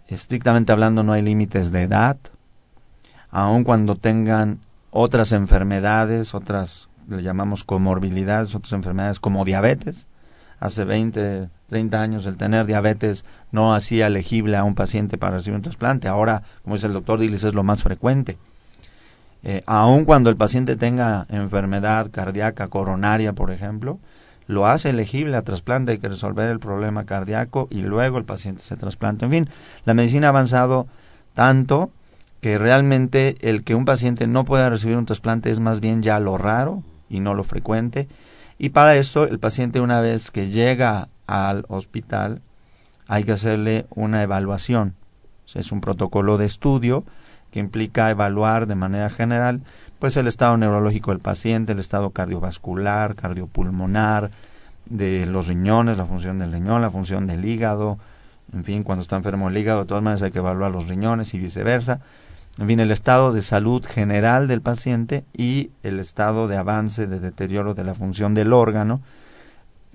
[0.08, 2.16] estrictamente hablando, no hay límites de edad,
[3.30, 4.60] aun cuando tengan
[4.90, 10.06] otras enfermedades, otras le llamamos comorbilidades, otras enfermedades como diabetes.
[10.60, 15.56] Hace 20, 30 años el tener diabetes no hacía elegible a un paciente para recibir
[15.56, 16.08] un trasplante.
[16.08, 18.38] Ahora, como dice el doctor Dilis, es lo más frecuente.
[19.42, 23.98] Eh, aun cuando el paciente tenga enfermedad cardíaca coronaria, por ejemplo,
[24.46, 28.62] lo hace elegible a trasplante, hay que resolver el problema cardíaco y luego el paciente
[28.62, 29.26] se trasplanta.
[29.26, 29.48] En fin,
[29.84, 30.86] la medicina ha avanzado
[31.34, 31.90] tanto
[32.40, 36.20] que realmente el que un paciente no pueda recibir un trasplante es más bien ya
[36.20, 38.08] lo raro y no lo frecuente.
[38.58, 42.40] Y para eso el paciente una vez que llega al hospital
[43.06, 44.94] hay que hacerle una evaluación.
[45.54, 47.04] Es un protocolo de estudio
[47.50, 49.62] que implica evaluar de manera general
[49.98, 54.30] pues el estado neurológico del paciente, el estado cardiovascular, cardiopulmonar,
[54.88, 57.98] de los riñones, la función del riñón, la función del hígado,
[58.52, 61.32] en fin, cuando está enfermo el hígado, de todas maneras hay que evaluar los riñones
[61.34, 62.00] y viceversa,
[62.58, 67.18] en fin, el estado de salud general del paciente y el estado de avance, de
[67.18, 69.00] deterioro de la función del órgano,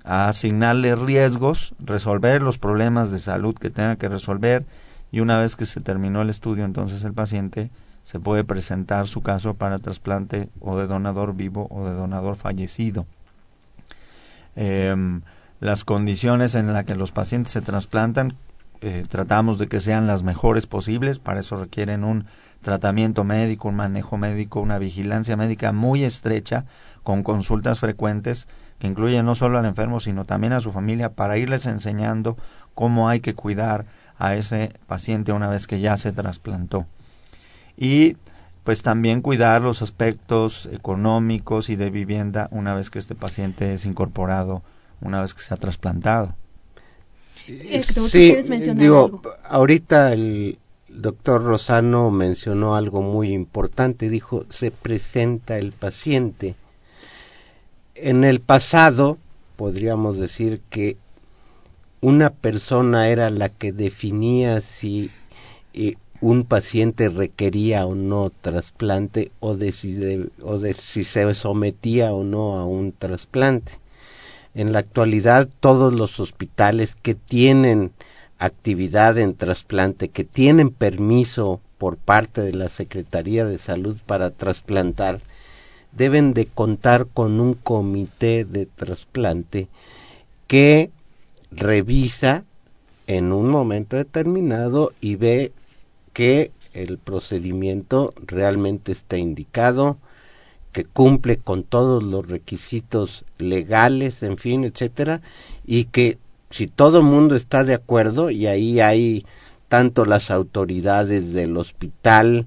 [0.04, 4.66] a asignarle riesgos, resolver los problemas de salud que tenga que resolver
[5.10, 7.70] y una vez que se terminó el estudio, entonces el paciente
[8.04, 13.06] se puede presentar su caso para trasplante o de donador vivo o de donador fallecido.
[14.56, 15.22] Em,
[15.60, 18.34] las condiciones en las que los pacientes se trasplantan
[18.82, 22.24] eh, tratamos de que sean las mejores posibles, para eso requieren un
[22.62, 26.64] tratamiento médico, un manejo médico, una vigilancia médica muy estrecha,
[27.02, 28.48] con consultas frecuentes
[28.78, 32.36] que incluyen no solo al enfermo, sino también a su familia, para irles enseñando
[32.74, 33.84] cómo hay que cuidar
[34.18, 36.86] a ese paciente una vez que ya se trasplantó.
[37.76, 38.16] Y
[38.64, 43.86] pues también cuidar los aspectos económicos y de vivienda una vez que este paciente es
[43.86, 44.62] incorporado,
[45.00, 46.34] una vez que se ha trasplantado.
[47.46, 48.36] sí,
[48.74, 50.58] digo, ahorita el
[50.92, 56.54] doctor Rosano mencionó algo muy importante, dijo, se presenta el paciente.
[57.94, 59.18] En el pasado,
[59.56, 60.96] podríamos decir que
[62.00, 65.10] una persona era la que definía si
[65.74, 72.58] eh, un paciente requería o no trasplante o si o si se sometía o no
[72.58, 73.72] a un trasplante.
[74.54, 77.92] En la actualidad todos los hospitales que tienen
[78.40, 85.20] actividad en trasplante, que tienen permiso por parte de la Secretaría de Salud para trasplantar,
[85.92, 89.68] deben de contar con un comité de trasplante
[90.46, 90.90] que
[91.50, 92.44] revisa
[93.06, 95.52] en un momento determinado y ve
[96.12, 99.98] que el procedimiento realmente está indicado,
[100.72, 105.20] que cumple con todos los requisitos legales, en fin, etcétera,
[105.66, 106.18] y que
[106.50, 109.24] si todo el mundo está de acuerdo, y ahí hay
[109.68, 112.46] tanto las autoridades del hospital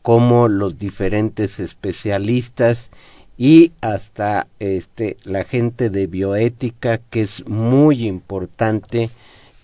[0.00, 2.90] como los diferentes especialistas
[3.36, 9.10] y hasta este la gente de bioética que es muy importante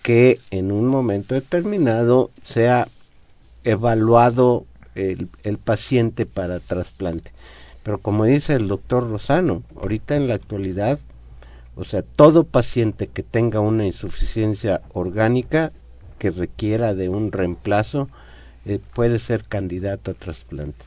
[0.03, 2.87] que en un momento determinado sea
[3.63, 4.65] evaluado
[4.95, 7.31] el, el paciente para trasplante.
[7.83, 10.99] Pero como dice el doctor Rosano, ahorita en la actualidad,
[11.79, 15.71] o sea, todo paciente que tenga una insuficiencia orgánica
[16.17, 18.09] que requiera de un reemplazo
[18.65, 20.83] eh, puede ser candidato a trasplante.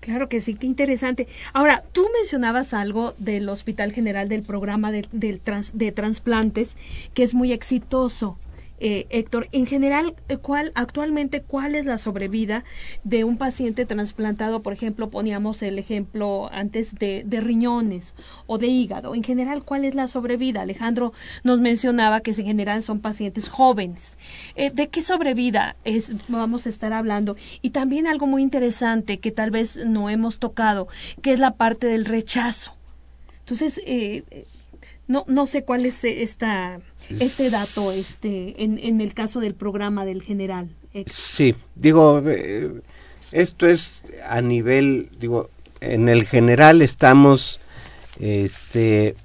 [0.00, 1.26] Claro que sí, qué interesante.
[1.54, 5.40] Ahora, tú mencionabas algo del Hospital General del programa de, del
[5.72, 6.76] de trasplantes
[7.14, 8.38] que es muy exitoso.
[8.80, 12.64] Eh, Héctor, en general, eh, ¿cuál, actualmente, ¿cuál es la sobrevida
[13.02, 14.62] de un paciente trasplantado?
[14.62, 18.14] Por ejemplo, poníamos el ejemplo antes de, de, riñones
[18.46, 19.14] o de hígado.
[19.14, 20.62] En general, ¿cuál es la sobrevida?
[20.62, 21.12] Alejandro
[21.42, 24.16] nos mencionaba que en general son pacientes jóvenes.
[24.54, 27.36] Eh, ¿De qué sobrevida es, vamos a estar hablando?
[27.62, 30.88] Y también algo muy interesante que tal vez no hemos tocado,
[31.20, 32.76] que es la parte del rechazo.
[33.40, 33.80] Entonces,
[35.08, 36.78] no, no sé cuál es esta,
[37.08, 40.70] este dato este, en, en el caso del programa del general.
[41.06, 42.80] Sí, digo, eh,
[43.32, 45.50] esto es a nivel, digo,
[45.80, 47.60] en el general estamos
[48.20, 49.16] este,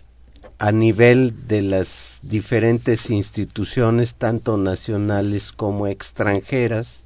[0.57, 7.05] a nivel de las diferentes instituciones, tanto nacionales como extranjeras.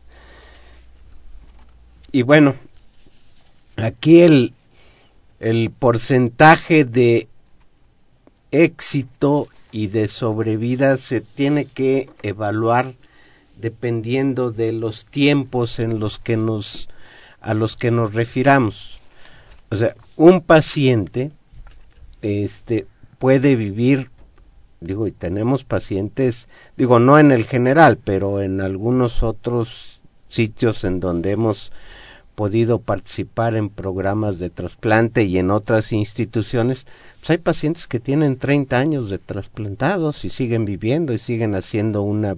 [2.11, 2.55] Y bueno,
[3.75, 4.53] aquí el,
[5.39, 7.27] el porcentaje de
[8.51, 12.93] éxito y de sobrevida se tiene que evaluar
[13.59, 16.89] dependiendo de los tiempos en los que nos
[17.41, 18.99] a los que nos refiramos.
[19.69, 21.29] O sea, un paciente
[22.21, 22.87] este
[23.19, 24.09] puede vivir
[24.79, 30.99] digo y tenemos pacientes digo no en el general pero en algunos otros sitios en
[30.99, 31.71] donde hemos
[32.37, 36.85] podido participar en programas de trasplante y en otras instituciones,
[37.17, 42.03] pues hay pacientes que tienen 30 años de trasplantados y siguen viviendo y siguen haciendo
[42.03, 42.37] una,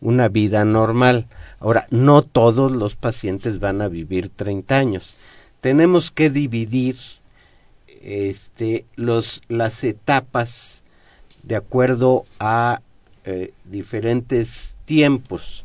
[0.00, 1.28] una vida normal.
[1.60, 5.14] Ahora, no todos los pacientes van a vivir 30 años.
[5.60, 6.96] Tenemos que dividir
[8.02, 10.82] este, los, las etapas
[11.44, 12.80] de acuerdo a
[13.24, 15.64] eh, diferentes tiempos.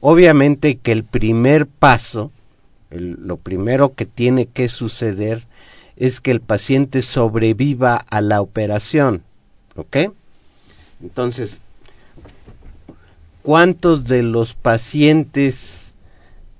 [0.00, 2.30] Obviamente que el primer paso
[2.94, 5.46] lo primero que tiene que suceder
[5.96, 9.22] es que el paciente sobreviva a la operación.
[9.76, 9.96] ¿Ok?
[11.02, 11.60] Entonces,
[13.42, 15.94] ¿cuántos de los pacientes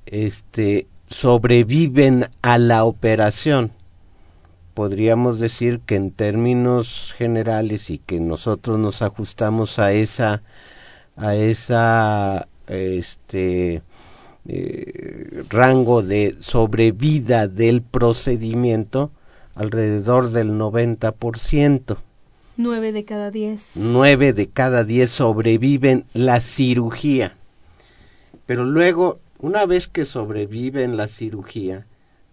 [0.07, 3.73] este, sobreviven a la operación?
[4.75, 10.43] Podríamos decir que en términos generales y que nosotros nos ajustamos a esa
[11.17, 13.83] a esa este
[14.47, 19.11] eh, rango de sobrevida del procedimiento
[19.55, 21.97] alrededor del 90%.
[22.57, 23.73] Nueve de cada diez.
[23.77, 27.37] Nueve de cada diez sobreviven la cirugía.
[28.47, 31.87] Pero luego, una vez que sobreviven la cirugía,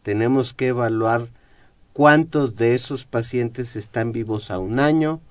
[0.04, 1.30] tenemos que evaluar
[1.94, 5.22] cuántos de esos pacientes están vivos a un año,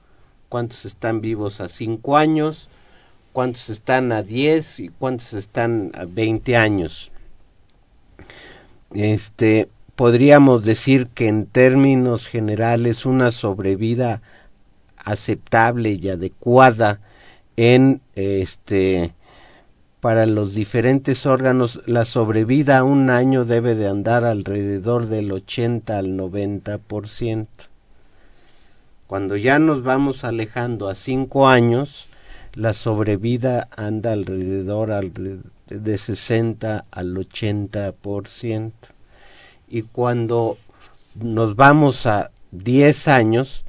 [0.49, 2.70] cuántos están vivos a cinco años,
[3.33, 7.11] cuántos están a 10 y cuántos están a 20 años.
[8.93, 14.23] Este, podríamos decir que en términos generales una sobrevida
[14.97, 17.01] aceptable y adecuada
[17.57, 19.15] en este
[20.01, 25.99] para los diferentes órganos la sobrevida a un año debe de andar alrededor del 80
[25.99, 27.47] al 90%.
[29.07, 32.10] Cuando ya nos vamos alejando a cinco años,
[32.55, 34.91] la sobrevida anda alrededor
[35.69, 38.73] de 60 al 80%.
[39.69, 40.59] Y cuando
[41.15, 43.65] nos vamos a 10 años,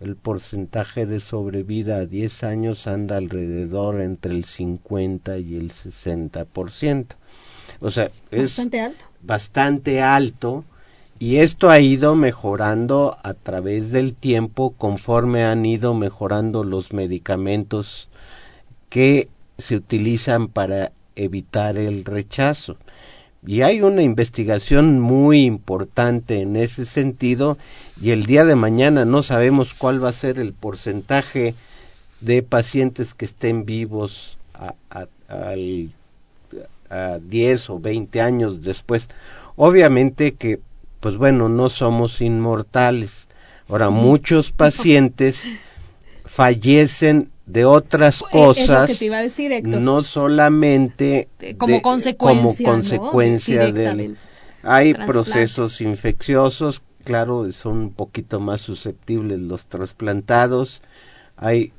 [0.00, 7.06] el porcentaje de sobrevida a 10 años anda alrededor entre el 50 y el 60%.
[7.80, 9.04] O sea, es bastante alto.
[9.22, 10.64] Bastante alto
[11.18, 18.09] y esto ha ido mejorando a través del tiempo conforme han ido mejorando los medicamentos
[18.90, 22.76] que se utilizan para evitar el rechazo.
[23.46, 27.56] Y hay una investigación muy importante en ese sentido
[28.02, 31.54] y el día de mañana no sabemos cuál va a ser el porcentaje
[32.20, 35.06] de pacientes que estén vivos a, a,
[36.90, 39.08] a 10 o 20 años después.
[39.56, 40.60] Obviamente que,
[41.00, 43.26] pues bueno, no somos inmortales.
[43.68, 45.44] Ahora, muchos pacientes
[46.26, 48.90] fallecen de otras cosas,
[49.62, 51.28] no solamente
[51.58, 54.16] como consecuencia, como consecuencia del,
[54.62, 60.82] hay procesos infecciosos, claro, son un poquito más susceptibles los trasplantados,
[61.36, 61.72] hay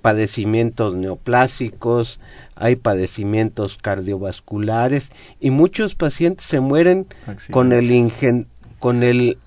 [0.00, 2.20] padecimientos neoplásicos,
[2.54, 7.06] hay padecimientos cardiovasculares y muchos pacientes se mueren
[7.50, 8.46] con el ingen,
[8.78, 9.38] con el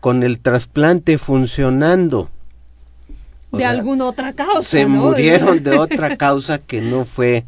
[0.00, 2.28] con el trasplante funcionando
[3.56, 4.62] de alguna otra causa.
[4.62, 7.44] Se murieron de otra causa que no fue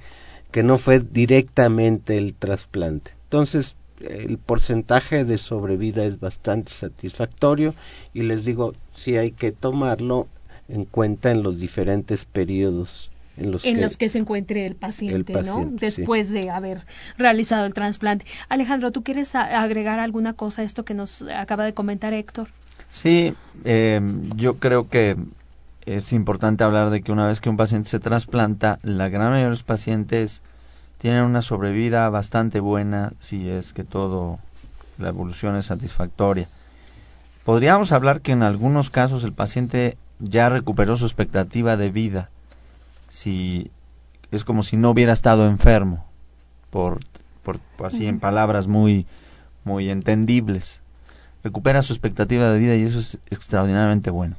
[0.50, 3.12] que no fue directamente el trasplante.
[3.24, 7.74] Entonces, el porcentaje de sobrevida es bastante satisfactorio
[8.14, 10.28] y les digo, sí hay que tomarlo
[10.68, 14.76] en cuenta en los diferentes periodos en los, en que, los que se encuentre el
[14.76, 15.66] paciente, ¿no?
[15.70, 16.86] Después de haber
[17.18, 18.24] realizado el trasplante.
[18.48, 22.48] Alejandro, ¿tú quieres agregar alguna cosa a esto que nos acaba de comentar Héctor?
[22.90, 23.34] Sí,
[23.64, 24.00] eh,
[24.36, 25.16] yo creo que
[25.86, 29.44] es importante hablar de que una vez que un paciente se trasplanta, la gran mayoría
[29.44, 30.42] de los pacientes
[30.98, 34.38] tienen una sobrevida bastante buena si es que todo
[34.98, 36.48] la evolución es satisfactoria.
[37.44, 42.30] Podríamos hablar que en algunos casos el paciente ya recuperó su expectativa de vida,
[43.08, 43.70] si
[44.32, 46.04] es como si no hubiera estado enfermo,
[46.70, 47.00] por,
[47.44, 49.06] por así en palabras muy
[49.66, 50.80] muy entendibles.
[51.44, 54.36] Recupera su expectativa de vida y eso es extraordinariamente bueno.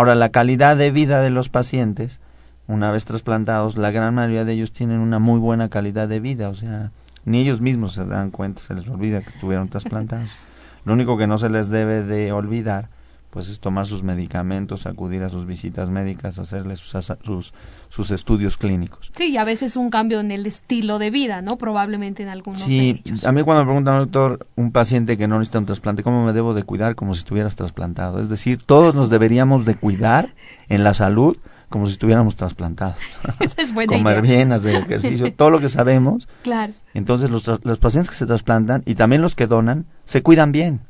[0.00, 2.20] Ahora, la calidad de vida de los pacientes,
[2.66, 6.48] una vez trasplantados, la gran mayoría de ellos tienen una muy buena calidad de vida,
[6.48, 6.90] o sea,
[7.26, 10.30] ni ellos mismos se dan cuenta, se les olvida que estuvieron trasplantados.
[10.86, 12.88] Lo único que no se les debe de olvidar
[13.30, 17.52] pues es tomar sus medicamentos, acudir a sus visitas médicas, hacerle sus, sus,
[17.88, 19.10] sus, estudios clínicos.
[19.14, 21.56] Sí, y a veces un cambio en el estilo de vida, ¿no?
[21.56, 25.60] Probablemente en algunos Sí, a mí cuando me preguntan, doctor, un paciente que no necesita
[25.60, 28.20] un trasplante, ¿cómo me debo de cuidar como si estuvieras trasplantado?
[28.20, 30.34] Es decir, todos nos deberíamos de cuidar
[30.68, 31.36] en la salud
[31.68, 32.96] como si estuviéramos trasplantados.
[33.38, 36.28] Esa es buena Comer bien, hacer ejercicio, todo lo que sabemos.
[36.42, 36.72] Claro.
[36.94, 40.80] Entonces los, los pacientes que se trasplantan y también los que donan se cuidan bien.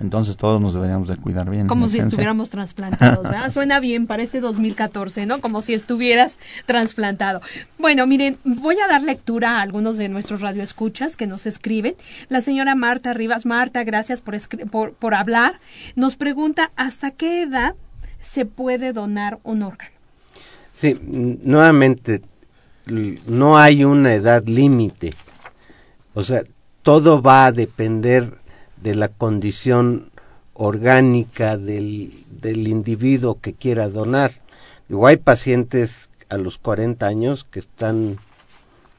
[0.00, 1.66] Entonces todos nos deberíamos de cuidar bien.
[1.66, 3.50] Como si estuviéramos trasplantados, ¿verdad?
[3.52, 5.40] Suena bien para este 2014, ¿no?
[5.40, 7.42] Como si estuvieras trasplantado.
[7.78, 11.94] Bueno, miren, voy a dar lectura a algunos de nuestros radioescuchas que nos escriben.
[12.28, 14.36] La señora Marta Rivas, Marta, gracias por,
[14.70, 15.52] por, por hablar.
[15.96, 17.74] Nos pregunta, ¿hasta qué edad
[18.20, 19.92] se puede donar un órgano?
[20.74, 22.22] Sí, nuevamente,
[23.26, 25.12] no hay una edad límite.
[26.14, 26.42] O sea,
[26.82, 28.39] todo va a depender
[28.82, 30.10] de la condición
[30.54, 34.32] orgánica del, del individuo que quiera donar.
[34.88, 38.16] Digo, hay pacientes a los 40 años que están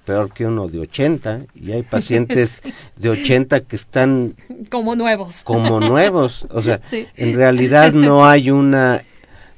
[0.06, 2.62] peor que uno de 80 y hay pacientes
[2.98, 4.36] de 80 que están
[4.70, 5.44] como nuevos.
[5.44, 9.04] Como nuevos, o sea, en realidad no hay una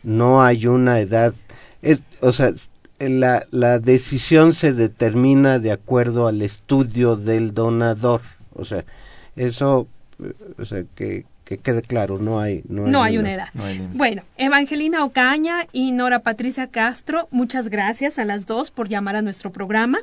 [0.03, 1.33] no hay una edad.
[1.81, 2.53] Es, o sea,
[2.99, 8.21] la, la decisión se determina de acuerdo al estudio del donador,
[8.53, 8.83] o sea,
[9.35, 9.87] eso
[10.57, 13.49] o sea, que, que quede claro, no hay no hay, no hay una edad.
[13.93, 19.21] bueno, Evangelina Ocaña y Nora Patricia Castro, muchas gracias a las dos por llamar a
[19.21, 19.99] nuestro programa.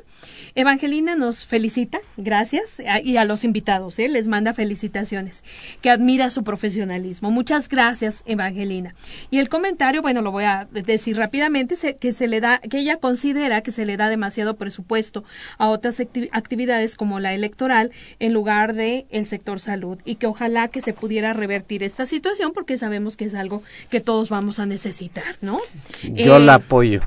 [0.55, 4.07] Evangelina nos felicita, gracias, y a los invitados, ¿eh?
[4.07, 5.43] les manda felicitaciones,
[5.81, 7.31] que admira su profesionalismo.
[7.31, 8.93] Muchas gracias, Evangelina.
[9.29, 12.97] Y el comentario, bueno, lo voy a decir rápidamente, que se le da, que ella
[12.97, 15.23] considera que se le da demasiado presupuesto
[15.57, 20.67] a otras actividades como la electoral en lugar de el sector salud y que ojalá
[20.67, 24.65] que se pudiera revertir esta situación porque sabemos que es algo que todos vamos a
[24.65, 25.59] necesitar, ¿no?
[26.03, 27.01] Yo la eh, apoyo.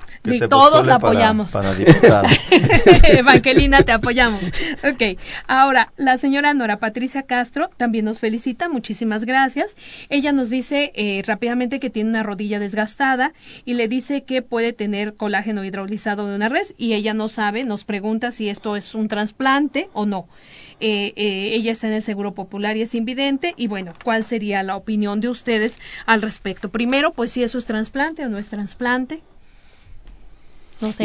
[0.48, 1.52] todos la apoyamos.
[1.52, 1.72] Para,
[3.08, 4.42] Evangelina, te apoyamos.
[4.82, 9.76] Ok, ahora la señora Nora Patricia Castro también nos felicita, muchísimas gracias.
[10.08, 13.32] Ella nos dice eh, rápidamente que tiene una rodilla desgastada
[13.64, 17.64] y le dice que puede tener colágeno hidrolizado de una res y ella no sabe,
[17.64, 20.26] nos pregunta si esto es un trasplante o no.
[20.80, 23.54] Eh, eh, ella está en el Seguro Popular y es invidente.
[23.56, 26.70] Y bueno, ¿cuál sería la opinión de ustedes al respecto?
[26.70, 29.22] Primero, pues si eso es trasplante o no es trasplante.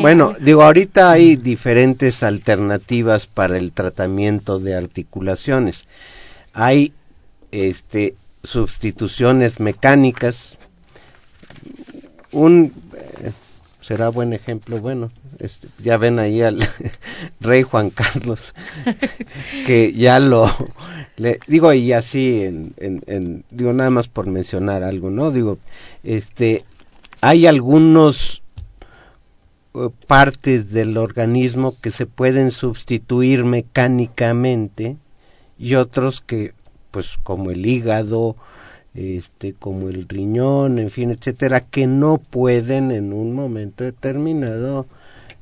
[0.01, 5.85] Bueno, digo, ahorita hay diferentes alternativas para el tratamiento de articulaciones.
[6.53, 6.93] Hay
[7.51, 10.57] este sustituciones mecánicas.
[12.31, 12.71] Un
[13.89, 14.77] será buen ejemplo.
[14.77, 15.09] Bueno,
[15.39, 16.59] este, ya ven ahí al
[17.39, 18.53] rey Juan Carlos,
[19.65, 20.47] que ya lo,
[21.17, 25.31] le, digo, y así, en, en, digo, nada más por mencionar algo, ¿no?
[25.31, 25.57] Digo,
[26.03, 26.65] este,
[27.19, 28.43] hay algunos
[29.73, 34.97] uh, partes del organismo que se pueden sustituir mecánicamente
[35.57, 36.53] y otros que,
[36.91, 38.35] pues, como el hígado,
[38.93, 44.87] este como el riñón, en fin, etcétera, que no pueden en un momento determinado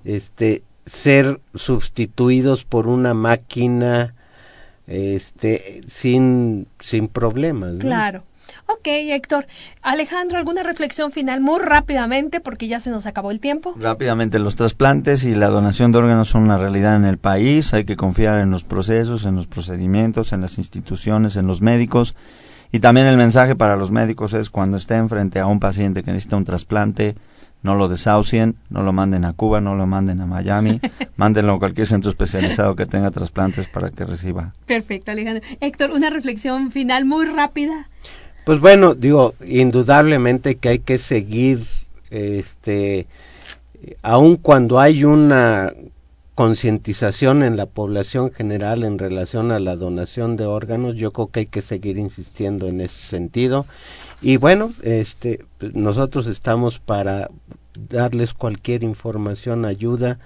[0.04, 4.14] este ser sustituidos por una máquina
[4.88, 7.76] este sin sin problemas.
[7.80, 8.24] Claro.
[8.68, 9.46] Ok, Héctor.
[9.82, 13.76] Alejandro, ¿alguna reflexión final muy rápidamente porque ya se nos acabó el tiempo?
[13.78, 17.74] Rápidamente, los trasplantes y la donación de órganos son una realidad en el país.
[17.74, 22.16] Hay que confiar en los procesos, en los procedimientos, en las instituciones, en los médicos
[22.72, 26.12] y también el mensaje para los médicos es cuando estén frente a un paciente que
[26.12, 27.16] necesita un trasplante,
[27.64, 30.80] no lo desahucien, no lo manden a Cuba, no lo manden a Miami,
[31.18, 34.54] mándenlo a cualquier centro especializado que tenga trasplantes para que reciba.
[34.66, 35.44] Perfecto, Alejandro.
[35.60, 37.90] Héctor, una reflexión final muy rápida.
[38.46, 41.66] Pues bueno, digo, indudablemente que hay que seguir,
[42.10, 43.08] este,
[44.02, 45.74] aun cuando hay una
[46.38, 51.40] concientización en la población general en relación a la donación de órganos, yo creo que
[51.40, 53.66] hay que seguir insistiendo en ese sentido.
[54.22, 57.32] Y bueno, este, pues, nosotros estamos para
[57.90, 60.20] darles cualquier información, ayuda,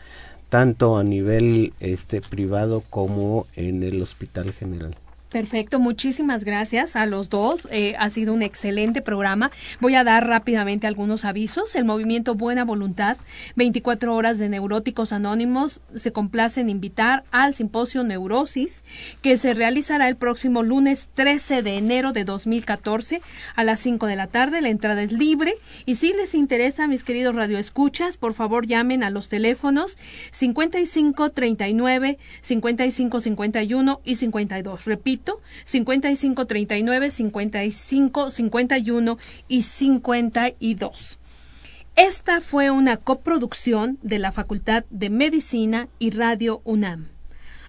[0.50, 4.98] tanto a nivel este, privado como en el hospital general.
[5.32, 7.66] Perfecto, muchísimas gracias a los dos.
[7.72, 9.50] Eh, ha sido un excelente programa.
[9.80, 11.74] Voy a dar rápidamente algunos avisos.
[11.76, 13.16] El movimiento Buena Voluntad,
[13.56, 18.84] 24 horas de neuróticos anónimos, se complace en invitar al simposio Neurosis,
[19.22, 23.22] que se realizará el próximo lunes 13 de enero de 2014
[23.56, 24.60] a las 5 de la tarde.
[24.60, 25.54] La entrada es libre.
[25.86, 29.98] Y si les interesa, mis queridos radioescuchas, por favor llamen a los teléfonos
[30.32, 34.84] 55 39, 55 51 y 52.
[34.84, 39.18] Repito, gratuito 55 39 55 51
[39.48, 41.20] y 52.
[41.96, 47.10] Esta fue una coproducción de la Facultad de Medicina y Radio UNAM.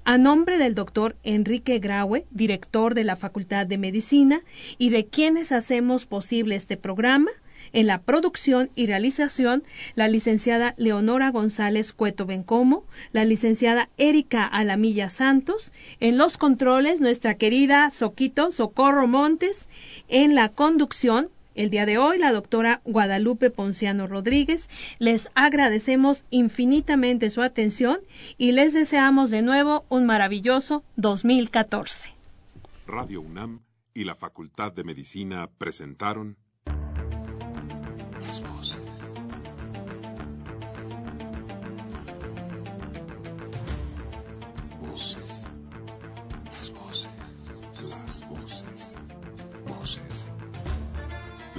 [0.04, 4.40] A nombre del doctor Enrique Graue, director de la Facultad de Medicina,
[4.78, 7.30] y de quienes hacemos posible este programa,
[7.72, 9.64] en la producción y realización,
[9.94, 17.34] la licenciada Leonora González Cueto Bencomo, la licenciada Erika Alamilla Santos, en los controles, nuestra
[17.34, 19.68] querida Soquito Socorro Montes,
[20.08, 24.68] en la conducción, el día de hoy, la doctora Guadalupe Ponciano Rodríguez.
[24.98, 27.98] Les agradecemos infinitamente su atención
[28.38, 32.10] y les deseamos de nuevo un maravilloso 2014.
[32.86, 33.60] Radio UNAM
[33.94, 36.36] y la Facultad de Medicina presentaron